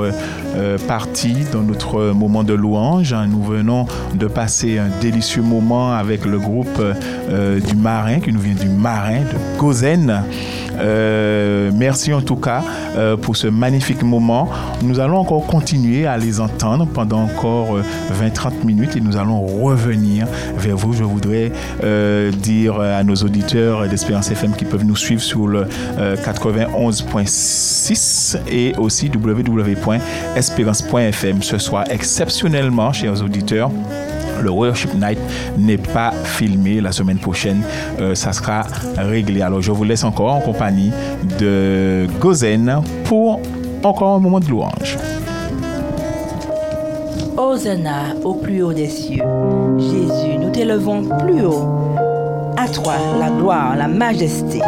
partie, 0.88 1.46
dans 1.52 1.62
notre 1.62 2.12
moment 2.12 2.44
de 2.44 2.54
louange. 2.54 3.14
Nous 3.30 3.44
venons 3.44 3.86
de 4.14 4.28
passer 4.28 4.78
un 4.80 4.90
délicieux 5.02 5.42
moment 5.42 5.94
avec 5.94 6.26
le 6.26 6.40
groupe 6.40 6.82
du 7.30 7.76
Marin, 7.76 8.20
qui 8.20 8.32
nous 8.32 8.40
vient 8.40 8.56
du 8.56 8.70
Marin, 8.70 9.20
de 9.20 9.60
Gozen. 9.60 10.24
Euh, 10.80 11.72
merci 11.74 12.14
en 12.14 12.22
tout 12.22 12.36
cas 12.36 12.64
euh, 12.98 13.18
pour 13.18 13.36
ce 13.36 13.48
magnifique 13.48 14.04
moment. 14.04 14.48
Nous 14.82 15.00
allons 15.00 15.18
encore 15.18 15.46
continuer 15.46 16.06
à 16.06 16.18
les 16.18 16.40
entendre 16.40 16.86
pendant 16.86 17.24
encore 17.24 17.78
euh, 17.78 17.82
20-30 18.22 18.66
minutes 18.66 18.96
et 18.96 19.02
nous 19.02 19.18
allons 19.18 19.46
revenir 19.46 20.28
vers 20.58 20.78
vous. 20.78 20.94
Je 20.94 21.04
voudrais 21.04 21.52
euh, 21.84 22.32
dire 22.32 22.80
à 22.80 23.04
nos 23.04 23.16
auditeurs 23.16 23.88
d'Espérance 23.88 24.30
FM 24.32 24.56
qui 24.56 24.66
peuvent 24.66 24.86
nous 24.86 24.96
suivre 24.96 25.22
sur 25.22 25.48
le 25.48 25.68
euh, 26.00 26.16
91.6 26.16 28.38
et 28.50 28.74
aussi 28.78 29.12
www.espérance.fm. 29.14 31.42
Ce 31.42 31.58
soir, 31.58 31.86
exceptionnellement, 31.90 32.94
chers 32.94 33.24
auditeurs, 33.24 33.72
le 34.42 34.50
Worship 34.50 34.94
Night 34.94 35.20
n'est 35.58 35.78
pas 35.78 36.12
filmé 36.24 36.82
la 36.82 36.92
semaine 36.92 37.18
prochaine. 37.20 37.62
Euh, 38.00 38.16
ça 38.16 38.34
sera 38.34 38.64
réglé. 38.98 39.42
Alors, 39.42 39.62
je 39.62 39.72
vous 39.72 39.84
laisse 39.84 40.04
encore 40.04 40.34
en 40.34 40.42
compagnie 40.42 40.92
de 41.40 42.08
Gozen 42.20 42.82
pour 43.06 43.42
encore 43.84 44.16
un 44.16 44.20
moment 44.20 44.40
de 44.40 44.48
louange. 44.48 44.98
Hosanna 47.38 48.16
au 48.24 48.36
plus 48.36 48.64
haut 48.64 48.74
des 48.74 48.88
cieux. 48.88 49.24
Jésus, 49.78 50.38
nous 50.40 50.50
t'élevons 50.52 51.04
plus 51.20 51.46
haut. 51.46 51.96
À 52.58 52.68
toi 52.68 52.94
la 53.20 53.30
gloire, 53.30 53.76
la 53.76 53.88
majesté. 53.88 54.62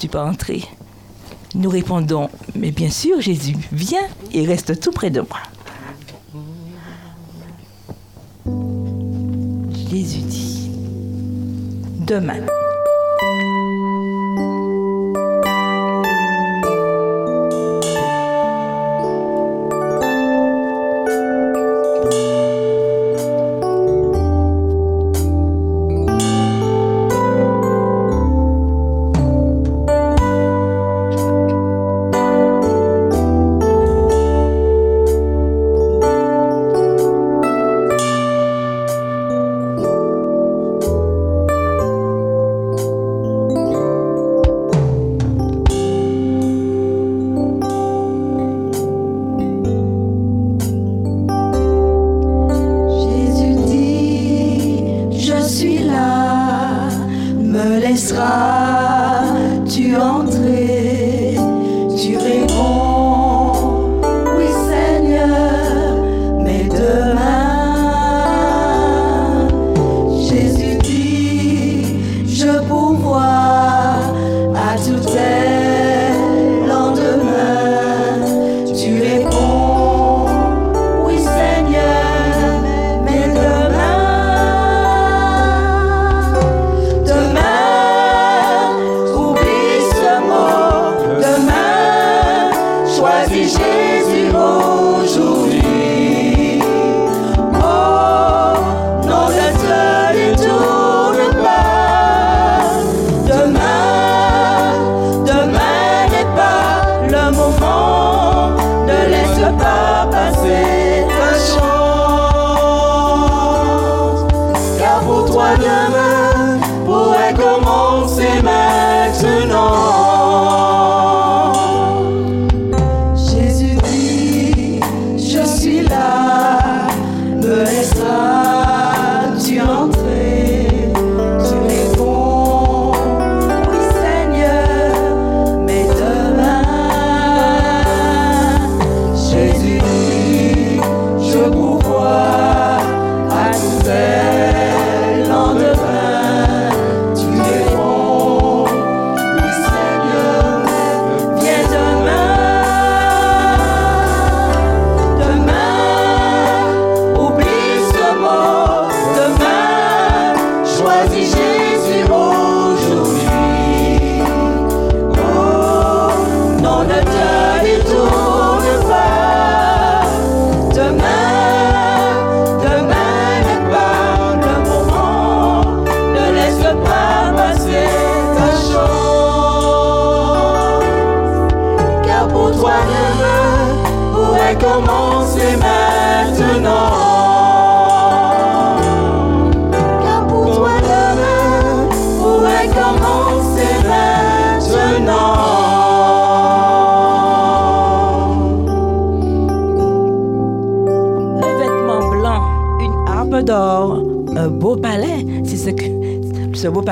tu 0.00 0.08
peux 0.08 0.18
entrer 0.18 0.64
Nous 1.54 1.68
répondons, 1.68 2.30
mais 2.56 2.70
bien 2.70 2.88
sûr 2.90 3.20
Jésus, 3.20 3.54
viens 3.70 4.08
et 4.32 4.46
reste 4.46 4.80
tout 4.80 4.92
près 4.92 5.10
de 5.10 5.20
moi. 5.20 5.38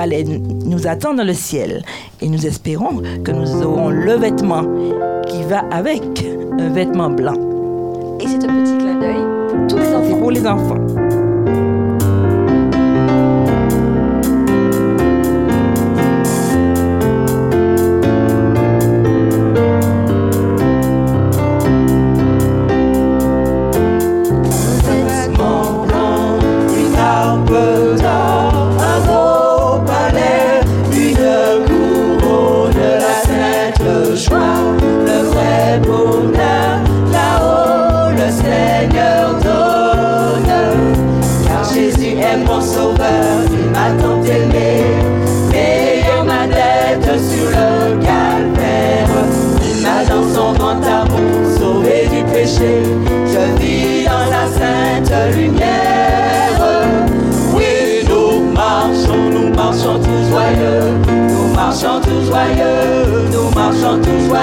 nous 0.07 0.87
attend 0.87 1.15
dans 1.15 1.25
le 1.25 1.33
ciel 1.33 1.83
et 2.21 2.29
nous 2.29 2.47
espérons 2.47 3.03
que 3.25 3.31
nous 3.31 3.63
aurons 3.63 3.91
le 3.91 4.15
vêtement 4.15 4.63
qui 5.27 5.43
va 5.45 5.65
avec 5.71 6.03
un 6.59 6.69
vêtement 6.71 7.11
blanc. 7.11 7.35
Et 8.21 8.27
c'est 8.27 8.45
un 8.45 8.63
petit 8.63 8.79
clin 8.79 8.99
d'œil 8.99 9.25
pour 9.49 9.67
tous 9.69 9.77
les 9.77 9.95
enfants. 9.95 10.19
Pour 10.19 10.31
les 10.31 10.47
enfants. 10.47 11.08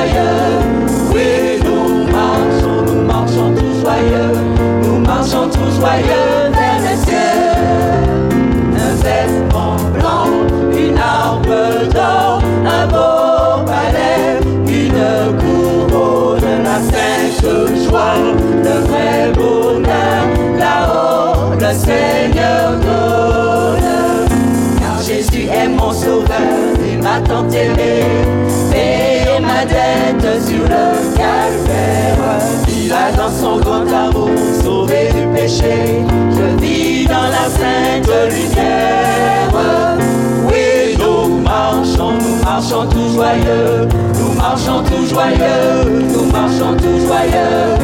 fire. 0.08 0.45
Je 35.48 36.58
vis 36.60 37.06
dans 37.06 37.30
la 37.30 37.48
sainte 37.48 38.10
lumière. 38.32 39.52
Oui, 40.48 40.98
nous 40.98 41.38
marchons, 41.42 42.14
nous 42.20 42.44
marchons 42.44 42.88
tout 42.88 43.14
joyeux. 43.14 43.88
Nous 44.20 44.34
marchons 44.34 44.82
tout 44.82 45.06
joyeux, 45.06 46.02
nous 46.12 46.26
marchons 46.32 46.76
tout 46.78 47.00
joyeux. 47.06 47.78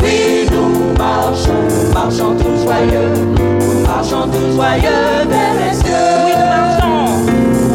Oui, 0.00 0.46
nous 0.52 0.94
marchons, 0.96 1.58
nous 1.68 1.92
marchons 1.92 2.36
tout 2.36 2.56
joyeux. 2.62 3.12
Nous 3.36 3.80
marchons 3.84 4.28
tout 4.28 4.54
joyeux 4.54 5.26
vers 5.28 5.54
les 5.58 5.74
cieux. 5.74 6.38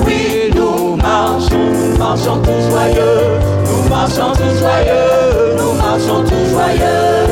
Oui, 0.05 0.53
nous 0.55 0.95
marchons, 0.95 1.65
nous 1.73 1.97
marchons 1.97 2.37
tout 2.37 2.61
joyeux. 2.71 3.39
Nous 3.67 3.89
marchons 3.89 4.31
tout 4.31 4.57
joyeux, 4.57 5.57
nous 5.57 5.73
marchons 5.73 6.23
tout 6.23 6.45
joyeux. 6.49 7.27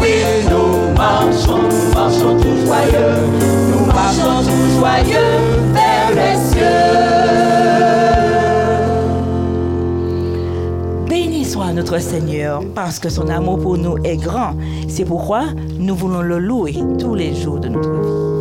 Oui, 0.00 0.14
nous 0.48 0.55
marchons, 1.06 1.62
nous 1.62 1.94
marchons 1.94 2.36
tout 2.36 2.56
joyeux, 2.66 3.14
nous 3.70 3.86
marchons 3.86 4.42
tout 4.42 4.78
joyeux 4.78 5.36
vers 5.72 6.10
les 6.10 6.36
cieux. 6.48 6.86
Béni 11.08 11.44
soit 11.44 11.72
notre 11.72 11.98
Seigneur, 12.00 12.62
parce 12.74 12.98
que 12.98 13.08
son 13.08 13.28
amour 13.28 13.58
pour 13.58 13.78
nous 13.78 13.96
est 14.04 14.16
grand. 14.16 14.54
C'est 14.88 15.04
pourquoi 15.04 15.44
nous 15.78 15.94
voulons 15.94 16.22
le 16.22 16.38
louer 16.38 16.74
tous 16.98 17.14
les 17.14 17.34
jours 17.34 17.60
de 17.60 17.68
notre 17.68 17.90
vie. 17.90 18.35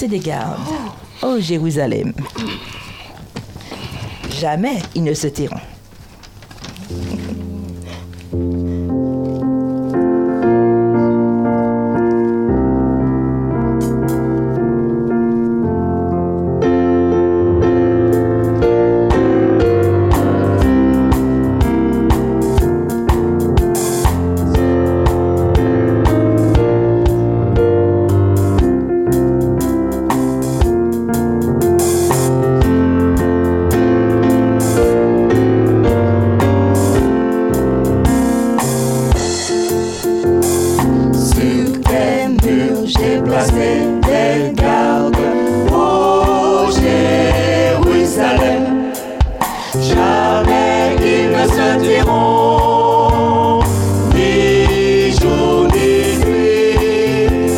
passer 0.00 0.08
des 0.08 0.18
gardes. 0.18 0.60
Oh, 1.22 1.36
Jérusalem! 1.38 2.14
Jamais 4.40 4.78
ils 4.94 5.04
ne 5.04 5.12
se 5.12 5.26
tairont. 5.26 5.59
ne 51.40 51.48
se 51.48 51.68
diront 51.80 53.60
ni 54.14 55.12
jour 55.12 55.66
ni 55.74 55.92
nuit. 56.24 57.52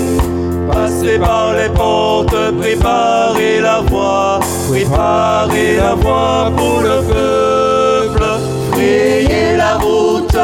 Passer 0.71 1.19
par 1.19 1.55
les 1.55 1.69
portes, 1.69 2.37
préparer 2.61 3.61
la 3.61 3.81
voie, 3.81 4.41
préparer 4.69 5.77
la 5.77 5.95
voie 5.95 6.51
pour 6.57 6.81
le 6.81 6.97
peuple. 7.13 8.25
Frayez 8.73 9.57
la 9.57 9.75
route, 9.77 10.39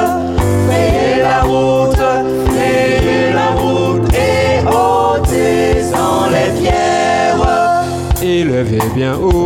frayez 0.67 1.23
la 1.23 1.41
route, 1.43 2.07
frayez 2.49 3.33
la 3.41 3.49
route 3.61 4.09
et 4.15 4.67
ôtez-en 4.67 6.31
les 6.35 6.51
pierres. 6.61 6.99
Élevez 8.21 8.89
bien 8.95 9.15
haut 9.15 9.38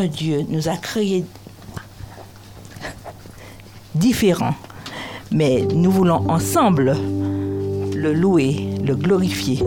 Dieu 0.00 0.44
nous 0.48 0.68
a 0.68 0.76
créés 0.76 1.24
différents, 3.94 4.54
mais 5.30 5.62
nous 5.62 5.90
voulons 5.90 6.28
ensemble 6.30 6.96
le 7.94 8.12
louer, 8.12 8.74
le 8.84 8.94
glorifier. 8.96 9.62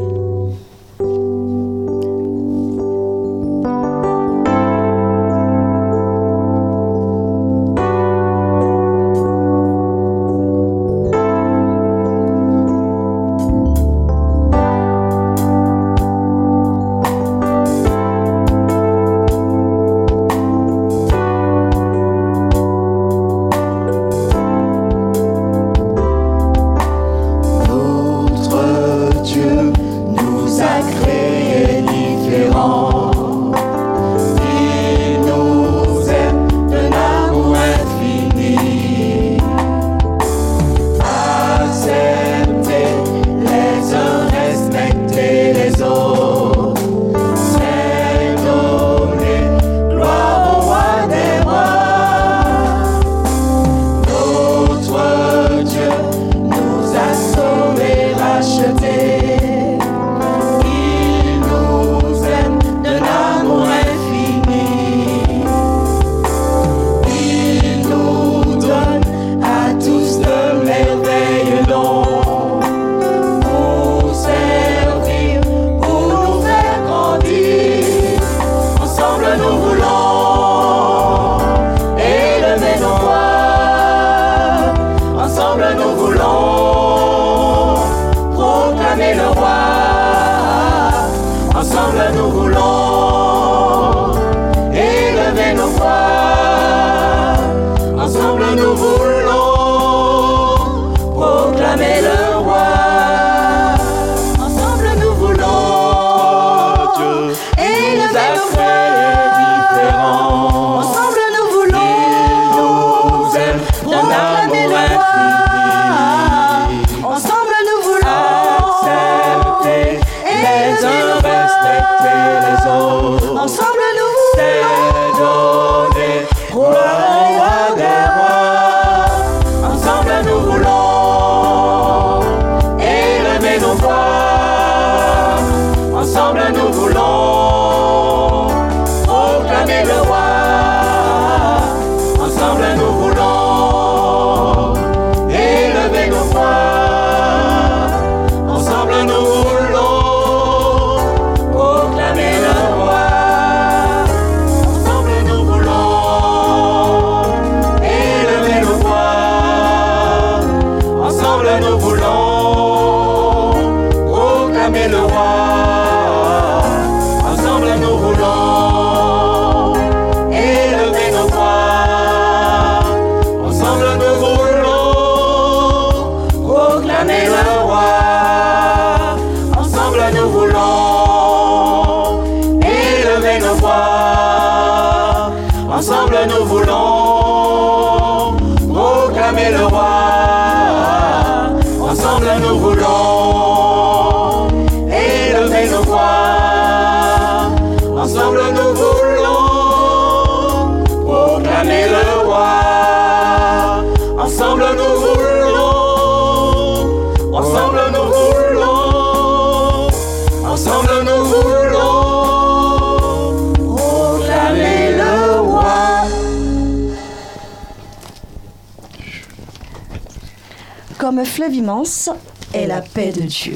Comme 221.16 221.24
fleuve 221.24 221.56
immense 221.56 222.10
est 222.54 222.68
la 222.68 222.82
paix 222.82 223.14
de 223.14 223.22
Dieu. 223.22 223.54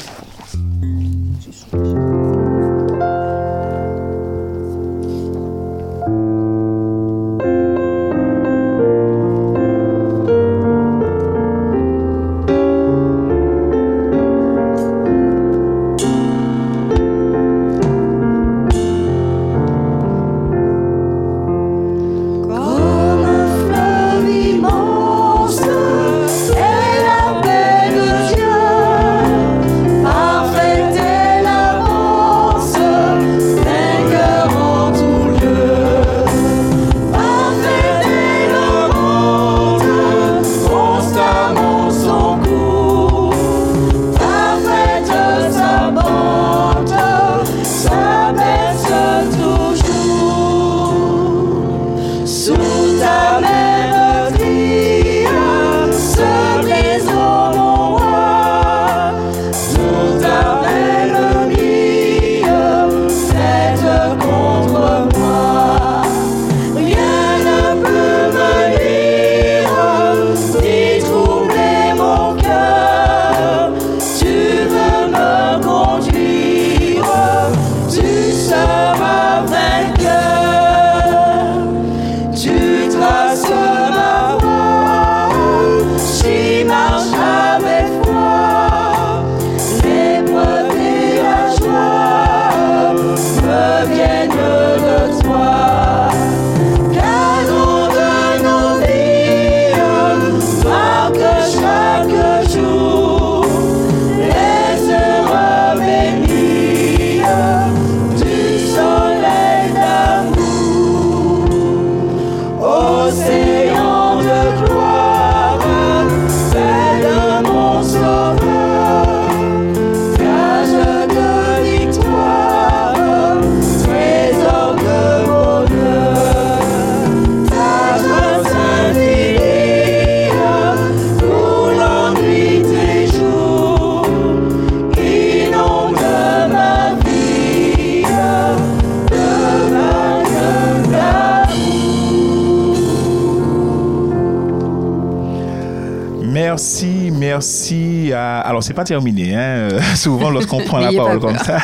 Merci, 147.44 148.12
à. 148.14 148.40
Alors, 148.42 148.62
c'est 148.62 148.74
pas 148.74 148.84
terminé. 148.84 149.34
Hein? 149.36 149.70
Souvent, 149.96 150.30
lorsqu'on 150.30 150.60
prend 150.60 150.80
la 150.80 150.92
parole 150.92 151.20
comme 151.20 151.38
ça, 151.38 151.58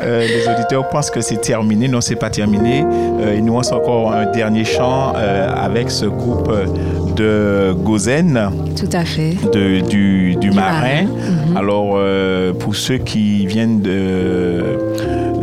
euh, 0.00 0.26
les 0.26 0.48
auditeurs 0.48 0.88
pensent 0.88 1.10
que 1.10 1.20
c'est 1.20 1.40
terminé. 1.40 1.86
Non, 1.88 2.00
c'est 2.00 2.16
pas 2.16 2.30
terminé. 2.30 2.82
Euh, 2.84 3.34
il 3.36 3.44
nous 3.44 3.56
reste 3.56 3.72
encore 3.72 4.12
un 4.12 4.26
dernier 4.32 4.64
chant 4.64 5.12
euh, 5.16 5.48
avec 5.54 5.90
ce 5.90 6.06
groupe 6.06 6.50
de 7.16 7.74
Gozen 7.84 8.50
Tout 8.76 8.88
à 8.96 9.04
fait. 9.04 9.36
de, 9.52 9.80
du, 9.86 10.34
du 10.36 10.50
marin. 10.50 10.80
marin, 10.80 11.02
mhm. 11.02 11.56
Alors, 11.56 11.92
euh, 11.96 12.52
pour 12.54 12.74
ceux 12.74 12.98
qui 12.98 13.46
viennent 13.46 13.80
de, 13.82 14.78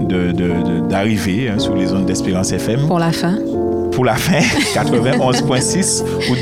de- 0.07 0.31
de- 0.31 0.87
d'arriver 0.89 1.49
hein, 1.49 1.59
sur 1.59 1.75
les 1.75 1.85
zones 1.85 2.05
d'Espérance 2.05 2.51
FM, 2.51 2.87
Pour 2.87 2.97
la 2.99 3.11
fin. 3.11 3.37
pour 3.91 4.03
la 4.05 4.15
fin, 4.15 4.39
91.6 4.73 6.03
ou 6.31 6.35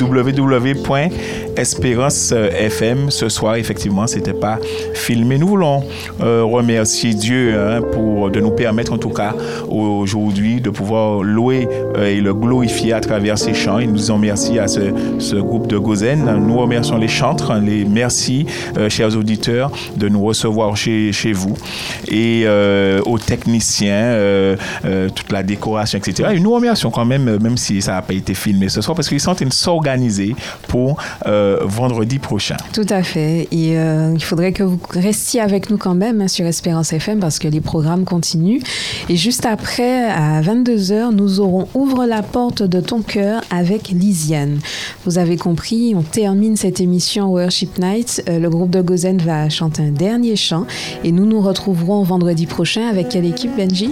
www.espérance.fm. 1.57 3.09
Ce 3.09 3.29
soir, 3.29 3.55
effectivement, 3.55 4.07
c'était 4.07 4.33
pas 4.33 4.59
filmé. 4.93 5.37
Nous 5.37 5.47
voulons 5.47 5.83
euh, 6.21 6.43
remercier 6.43 7.13
Dieu 7.13 7.59
hein, 7.59 7.81
pour 7.81 8.29
de 8.29 8.39
nous 8.39 8.51
permettre, 8.51 8.93
en 8.93 8.97
tout 8.97 9.09
cas, 9.09 9.33
aujourd'hui, 9.67 10.61
de 10.61 10.69
pouvoir 10.69 11.23
louer 11.23 11.67
euh, 11.97 12.07
et 12.07 12.21
le 12.21 12.33
glorifier 12.33 12.93
à 12.93 12.99
travers 12.99 13.37
ces 13.37 13.53
chants. 13.53 13.79
Et 13.79 13.87
nous 13.87 13.95
disons 13.95 14.17
merci 14.17 14.59
à 14.59 14.67
ce, 14.67 15.35
groupe 15.35 15.67
de 15.67 15.77
Gozen. 15.77 16.45
Nous 16.45 16.57
remercions 16.57 16.97
les 16.97 17.07
chantres, 17.07 17.53
les 17.55 17.85
merci, 17.85 18.45
euh, 18.77 18.89
chers 18.89 19.15
auditeurs, 19.15 19.71
de 19.95 20.09
nous 20.09 20.23
recevoir 20.23 20.75
chez, 20.75 21.11
chez 21.11 21.33
vous 21.33 21.55
et 22.09 22.43
euh, 22.45 23.01
aux 23.05 23.19
techniciens, 23.19 23.93
euh, 23.93 24.55
euh, 24.85 25.09
toute 25.09 25.31
la 25.31 25.43
décoration, 25.43 25.97
etc. 25.97 26.29
Et 26.33 26.39
nous 26.39 26.53
remercions 26.53 26.91
quand 26.91 27.05
même, 27.05 27.27
euh, 27.27 27.39
même 27.39 27.57
si 27.57 27.81
ça 27.81 27.93
n'a 27.93 28.01
pas 28.01 28.13
été 28.13 28.33
filmé 28.33 28.69
ce 28.69 28.81
soir, 28.81 28.95
parce 28.95 29.07
qu'ils 29.09 29.19
sont 29.19 29.31
en 29.31 29.35
train 29.35 29.45
de 29.45 29.53
s'organiser 29.53 30.35
pour 30.67 30.97
euh, 31.25 31.46
vendredi 31.63 32.19
prochain. 32.19 32.57
Tout 32.73 32.85
à 32.89 33.03
fait. 33.03 33.47
Et 33.51 33.77
euh, 33.77 34.11
il 34.15 34.23
faudrait 34.23 34.51
que 34.51 34.63
vous 34.63 34.79
restiez 34.89 35.41
avec 35.41 35.69
nous 35.69 35.77
quand 35.77 35.95
même 35.95 36.21
hein, 36.21 36.27
sur 36.27 36.45
Espérance 36.45 36.93
FM 36.93 37.19
parce 37.19 37.39
que 37.39 37.47
les 37.47 37.61
programmes 37.61 38.03
continuent. 38.03 38.59
Et 39.09 39.15
juste 39.15 39.45
après, 39.45 40.05
à 40.09 40.41
22h, 40.41 41.13
nous 41.13 41.39
aurons 41.39 41.67
Ouvre 41.73 42.05
la 42.05 42.23
porte 42.23 42.63
de 42.63 42.79
ton 42.79 43.01
cœur 43.01 43.41
avec 43.51 43.89
Lisiane. 43.89 44.59
Vous 45.05 45.17
avez 45.17 45.37
compris, 45.37 45.93
on 45.95 46.01
termine 46.01 46.55
cette 46.55 46.79
émission 46.79 47.27
Worship 47.27 47.77
Night. 47.77 48.23
Euh, 48.29 48.39
le 48.39 48.49
groupe 48.49 48.69
de 48.71 48.81
Gozen 48.81 49.17
va 49.19 49.49
chanter 49.49 49.83
un 49.83 49.91
dernier 49.91 50.35
chant 50.35 50.65
et 51.03 51.11
nous 51.11 51.25
nous 51.25 51.41
retrouverons 51.41 52.03
vendredi 52.03 52.45
prochain 52.45 52.87
avec 52.89 53.09
quelle 53.09 53.25
équipe, 53.25 53.55
Benji? 53.55 53.91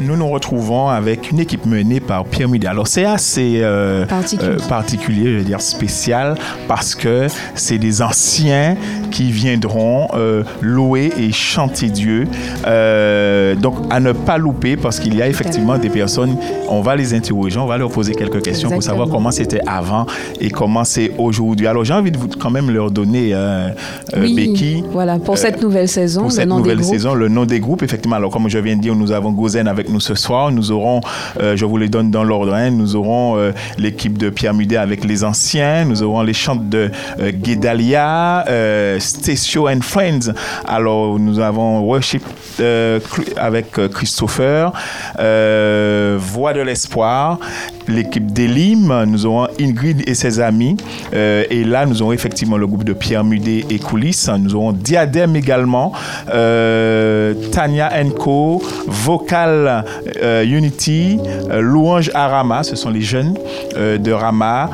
Nous 0.00 0.16
nous 0.16 0.28
retrouvons 0.28 0.88
avec 0.88 1.30
une 1.30 1.38
équipe 1.40 1.64
menée 1.66 2.00
par 2.00 2.24
Pierre 2.24 2.48
Mudet. 2.48 2.66
Alors 2.66 2.88
c'est 2.88 3.04
assez 3.04 3.60
euh, 3.62 4.04
Particulier. 4.06 4.50
euh, 4.52 4.68
particulier, 4.68 5.24
je 5.32 5.38
veux 5.38 5.44
dire 5.44 5.60
spécial, 5.60 6.36
parce 6.68 6.83
que 6.92 7.28
c'est 7.54 7.78
des 7.78 8.02
anciens 8.02 8.76
qui 9.10 9.30
viendront 9.30 10.08
euh, 10.14 10.42
louer 10.60 11.12
et 11.16 11.32
chanter 11.32 11.88
Dieu. 11.88 12.26
Euh, 12.66 13.54
donc 13.54 13.76
à 13.90 14.00
ne 14.00 14.12
pas 14.12 14.38
louper, 14.38 14.76
parce 14.76 14.98
qu'il 14.98 15.14
y 15.14 15.22
a 15.22 15.28
effectivement 15.28 15.78
des 15.78 15.88
personnes, 15.88 16.36
on 16.68 16.80
va 16.80 16.96
les 16.96 17.14
interroger, 17.14 17.58
on 17.58 17.66
va 17.66 17.78
leur 17.78 17.90
poser 17.90 18.14
quelques 18.14 18.42
questions 18.42 18.70
pour 18.70 18.82
savoir 18.82 19.08
comment 19.08 19.30
c'était 19.30 19.60
avant 19.66 20.06
et 20.40 20.50
comment 20.50 20.84
c'est 20.84 21.12
aujourd'hui. 21.18 21.66
Alors 21.66 21.84
j'ai 21.84 21.94
envie 21.94 22.10
de 22.10 22.18
vous 22.18 22.28
quand 22.28 22.50
même 22.50 22.70
leur 22.70 22.90
donner, 22.90 23.30
euh, 23.32 23.68
euh, 24.14 24.20
Oui, 24.20 24.34
Becky, 24.34 24.82
voilà, 24.90 25.18
pour 25.18 25.38
cette 25.38 25.62
nouvelle 25.62 25.88
saison, 25.88 26.22
pour 26.22 26.32
cette 26.32 26.48
nom 26.48 26.56
des 26.56 26.62
nouvelle 26.62 26.78
groupes. 26.78 26.92
saison, 26.92 27.14
le 27.14 27.28
nom 27.28 27.44
des 27.44 27.60
groupes, 27.60 27.82
effectivement. 27.82 28.16
Alors, 28.16 28.30
comme 28.30 28.48
je 28.48 28.58
viens 28.58 28.76
de 28.76 28.80
dire, 28.80 28.96
nous 28.96 29.12
avons 29.12 29.30
Gozen 29.30 29.68
avec 29.68 29.88
nous 29.88 30.00
ce 30.00 30.14
soir. 30.14 30.50
Nous 30.50 30.72
aurons, 30.72 31.00
je 31.40 31.64
vous 31.64 31.76
les 31.76 31.88
donne 31.88 32.10
dans 32.10 32.24
l'ordre, 32.24 32.54
hein, 32.54 32.70
nous 32.70 32.96
aurons 32.96 33.36
l'équipe 33.78 34.18
de 34.18 34.30
Pierre 34.30 34.54
Mudet 34.54 34.76
avec 34.76 35.04
les 35.04 35.22
anciens. 35.24 35.84
Nous 35.84 36.02
aurons 36.02 36.22
les 36.22 36.32
chants 36.32 36.56
de 36.56 36.73
euh, 36.74 37.30
Guédalia, 37.32 38.44
euh, 38.48 38.98
Stécio 39.00 39.68
and 39.68 39.80
Friends. 39.82 40.32
Alors, 40.66 41.18
nous 41.18 41.38
avons 41.40 41.80
Worship 41.80 42.22
euh, 42.60 43.00
avec 43.36 43.78
euh, 43.78 43.88
Christopher, 43.88 44.72
Voix 46.18 46.52
de 46.52 46.60
l'espoir, 46.60 47.38
l'équipe 47.88 48.32
d'Elim. 48.32 49.04
Nous 49.06 49.26
aurons 49.26 49.48
Ingrid 49.60 50.02
et 50.06 50.14
ses 50.14 50.40
amis. 50.40 50.76
Euh, 51.12 51.44
et 51.50 51.64
là, 51.64 51.86
nous 51.86 52.02
aurons 52.02 52.12
effectivement 52.12 52.56
le 52.56 52.66
groupe 52.66 52.84
de 52.84 52.92
Pierre 52.92 53.24
Mudet 53.24 53.64
et 53.70 53.78
Coulisses. 53.78 54.30
Nous 54.38 54.54
aurons 54.54 54.72
Diadème 54.72 55.36
également, 55.36 55.92
euh, 56.32 57.34
Tania 57.52 57.90
Enco, 57.94 58.62
Vocal 58.86 59.84
euh, 60.22 60.44
Unity, 60.44 61.18
Louange 61.50 62.10
à 62.14 62.28
Rama, 62.28 62.62
ce 62.62 62.76
sont 62.76 62.90
les 62.90 63.00
jeunes 63.00 63.34
de 63.76 64.12
Rama, 64.12 64.70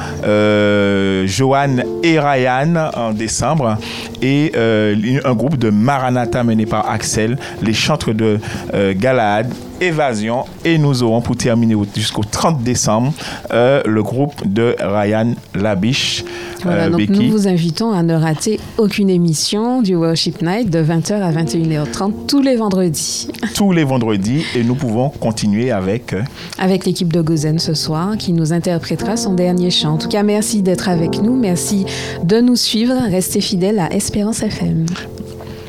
Johan 1.26 1.76
et 2.02 2.18
Ryan 2.18 2.90
en 2.96 3.12
décembre, 3.12 3.76
et 4.22 4.52
euh, 4.56 4.94
un 5.24 5.34
groupe 5.34 5.56
de 5.58 5.70
Maranatha 5.70 6.42
mené 6.44 6.66
par 6.66 6.88
Axel, 6.90 7.38
les 7.62 7.72
chantres 7.74 8.12
de 8.12 8.38
euh, 8.74 8.92
Galahad, 8.96 9.52
Évasion, 9.80 10.44
et 10.64 10.76
nous 10.76 11.02
aurons 11.02 11.22
pour 11.22 11.36
terminer 11.36 11.74
au- 11.74 11.86
jusqu'au 11.96 12.22
30 12.24 12.62
décembre 12.62 13.12
euh, 13.52 13.80
le 13.86 14.02
groupe 14.02 14.34
de 14.46 14.76
Ryan 14.78 15.34
Labiche. 15.54 16.24
Voilà, 16.62 16.84
euh, 16.84 16.90
donc 16.90 17.00
Becky. 17.00 17.12
nous 17.12 17.30
vous 17.30 17.48
invitons 17.48 17.92
à 17.92 18.02
ne 18.02 18.14
rater 18.14 18.60
aucune 18.78 19.10
émission 19.10 19.82
du 19.82 19.94
Worship 19.94 20.42
Night 20.42 20.70
de 20.70 20.80
20h 20.82 21.12
à 21.14 21.32
21h30 21.32 22.26
tous 22.26 22.42
les 22.42 22.56
vendredis. 22.56 23.28
tous 23.54 23.72
les 23.72 23.84
vendredis 23.84 24.42
et 24.54 24.62
nous 24.62 24.74
pouvons 24.74 25.08
continuer 25.10 25.70
avec 25.70 26.12
euh, 26.12 26.22
Avec 26.58 26.84
l'équipe 26.86 27.12
de 27.12 27.20
Gozen 27.22 27.58
ce 27.58 27.74
soir 27.74 28.16
qui 28.16 28.32
nous 28.32 28.52
interprétera 28.52 29.16
son 29.16 29.34
dernier 29.34 29.70
chant. 29.70 29.94
En 29.94 29.98
tout 29.98 30.08
cas, 30.08 30.22
merci 30.22 30.62
d'être 30.62 30.88
avec 30.88 31.20
nous. 31.22 31.36
Merci 31.36 31.86
de 32.24 32.40
nous 32.40 32.56
suivre. 32.56 32.94
Restez 33.10 33.40
fidèles 33.40 33.78
à 33.78 33.92
Espérance 33.92 34.42
FM. 34.42 34.86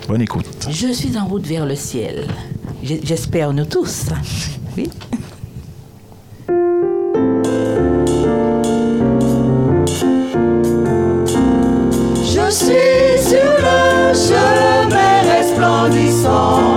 bonne 0.07 0.22
écoute. 0.22 0.45
Je 0.69 0.88
suis 0.91 1.18
en 1.18 1.26
route 1.26 1.45
vers 1.45 1.65
le 1.65 1.76
ciel. 1.76 2.27
J'espère 2.84 3.53
nous 3.53 3.65
tous. 3.65 4.05
Oui. 4.77 4.89
Je 12.51 12.57
suis 12.57 13.29
sur 13.29 13.45
le 13.45 14.13
chemin 14.13 15.21
resplendissant 15.37 16.70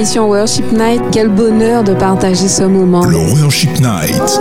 l'émission 0.00 0.28
Worship 0.30 0.72
Night. 0.72 1.02
Quel 1.12 1.28
bonheur 1.28 1.84
de 1.84 1.92
partager 1.92 2.48
ce 2.48 2.62
moment. 2.62 3.04
Le 3.04 3.18
Worship 3.18 3.78
Night. 3.80 4.40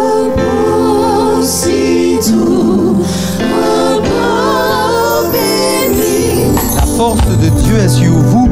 La 6.76 6.86
force 6.96 7.28
de 7.28 7.50
Dieu 7.62 7.78
est 7.78 7.90
sur 7.90 8.14
vous 8.14 8.48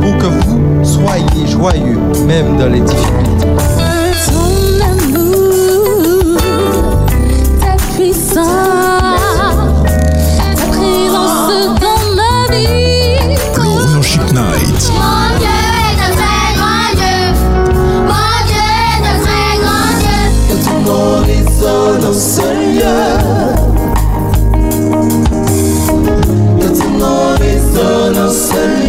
pour 0.00 0.16
que 0.18 0.26
vous 0.26 0.84
soyez 0.84 1.48
joyeux, 1.48 1.98
même 2.28 2.56
dans 2.56 2.68
les 2.68 2.80
difficultés. 2.80 3.81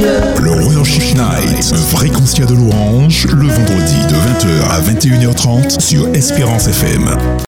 Le 0.04 0.52
Royal 0.52 0.84
Chic 0.84 1.16
Night, 1.16 1.74
Fréquencia 1.90 2.46
de 2.46 2.54
l'Orange, 2.54 3.26
le 3.28 3.48
vendredi 3.48 3.96
de 4.10 4.16
20h 4.16 4.70
à 4.70 4.82
21h30 4.82 5.80
sur 5.80 6.14
Espérance 6.14 6.68
FM. 6.68 7.34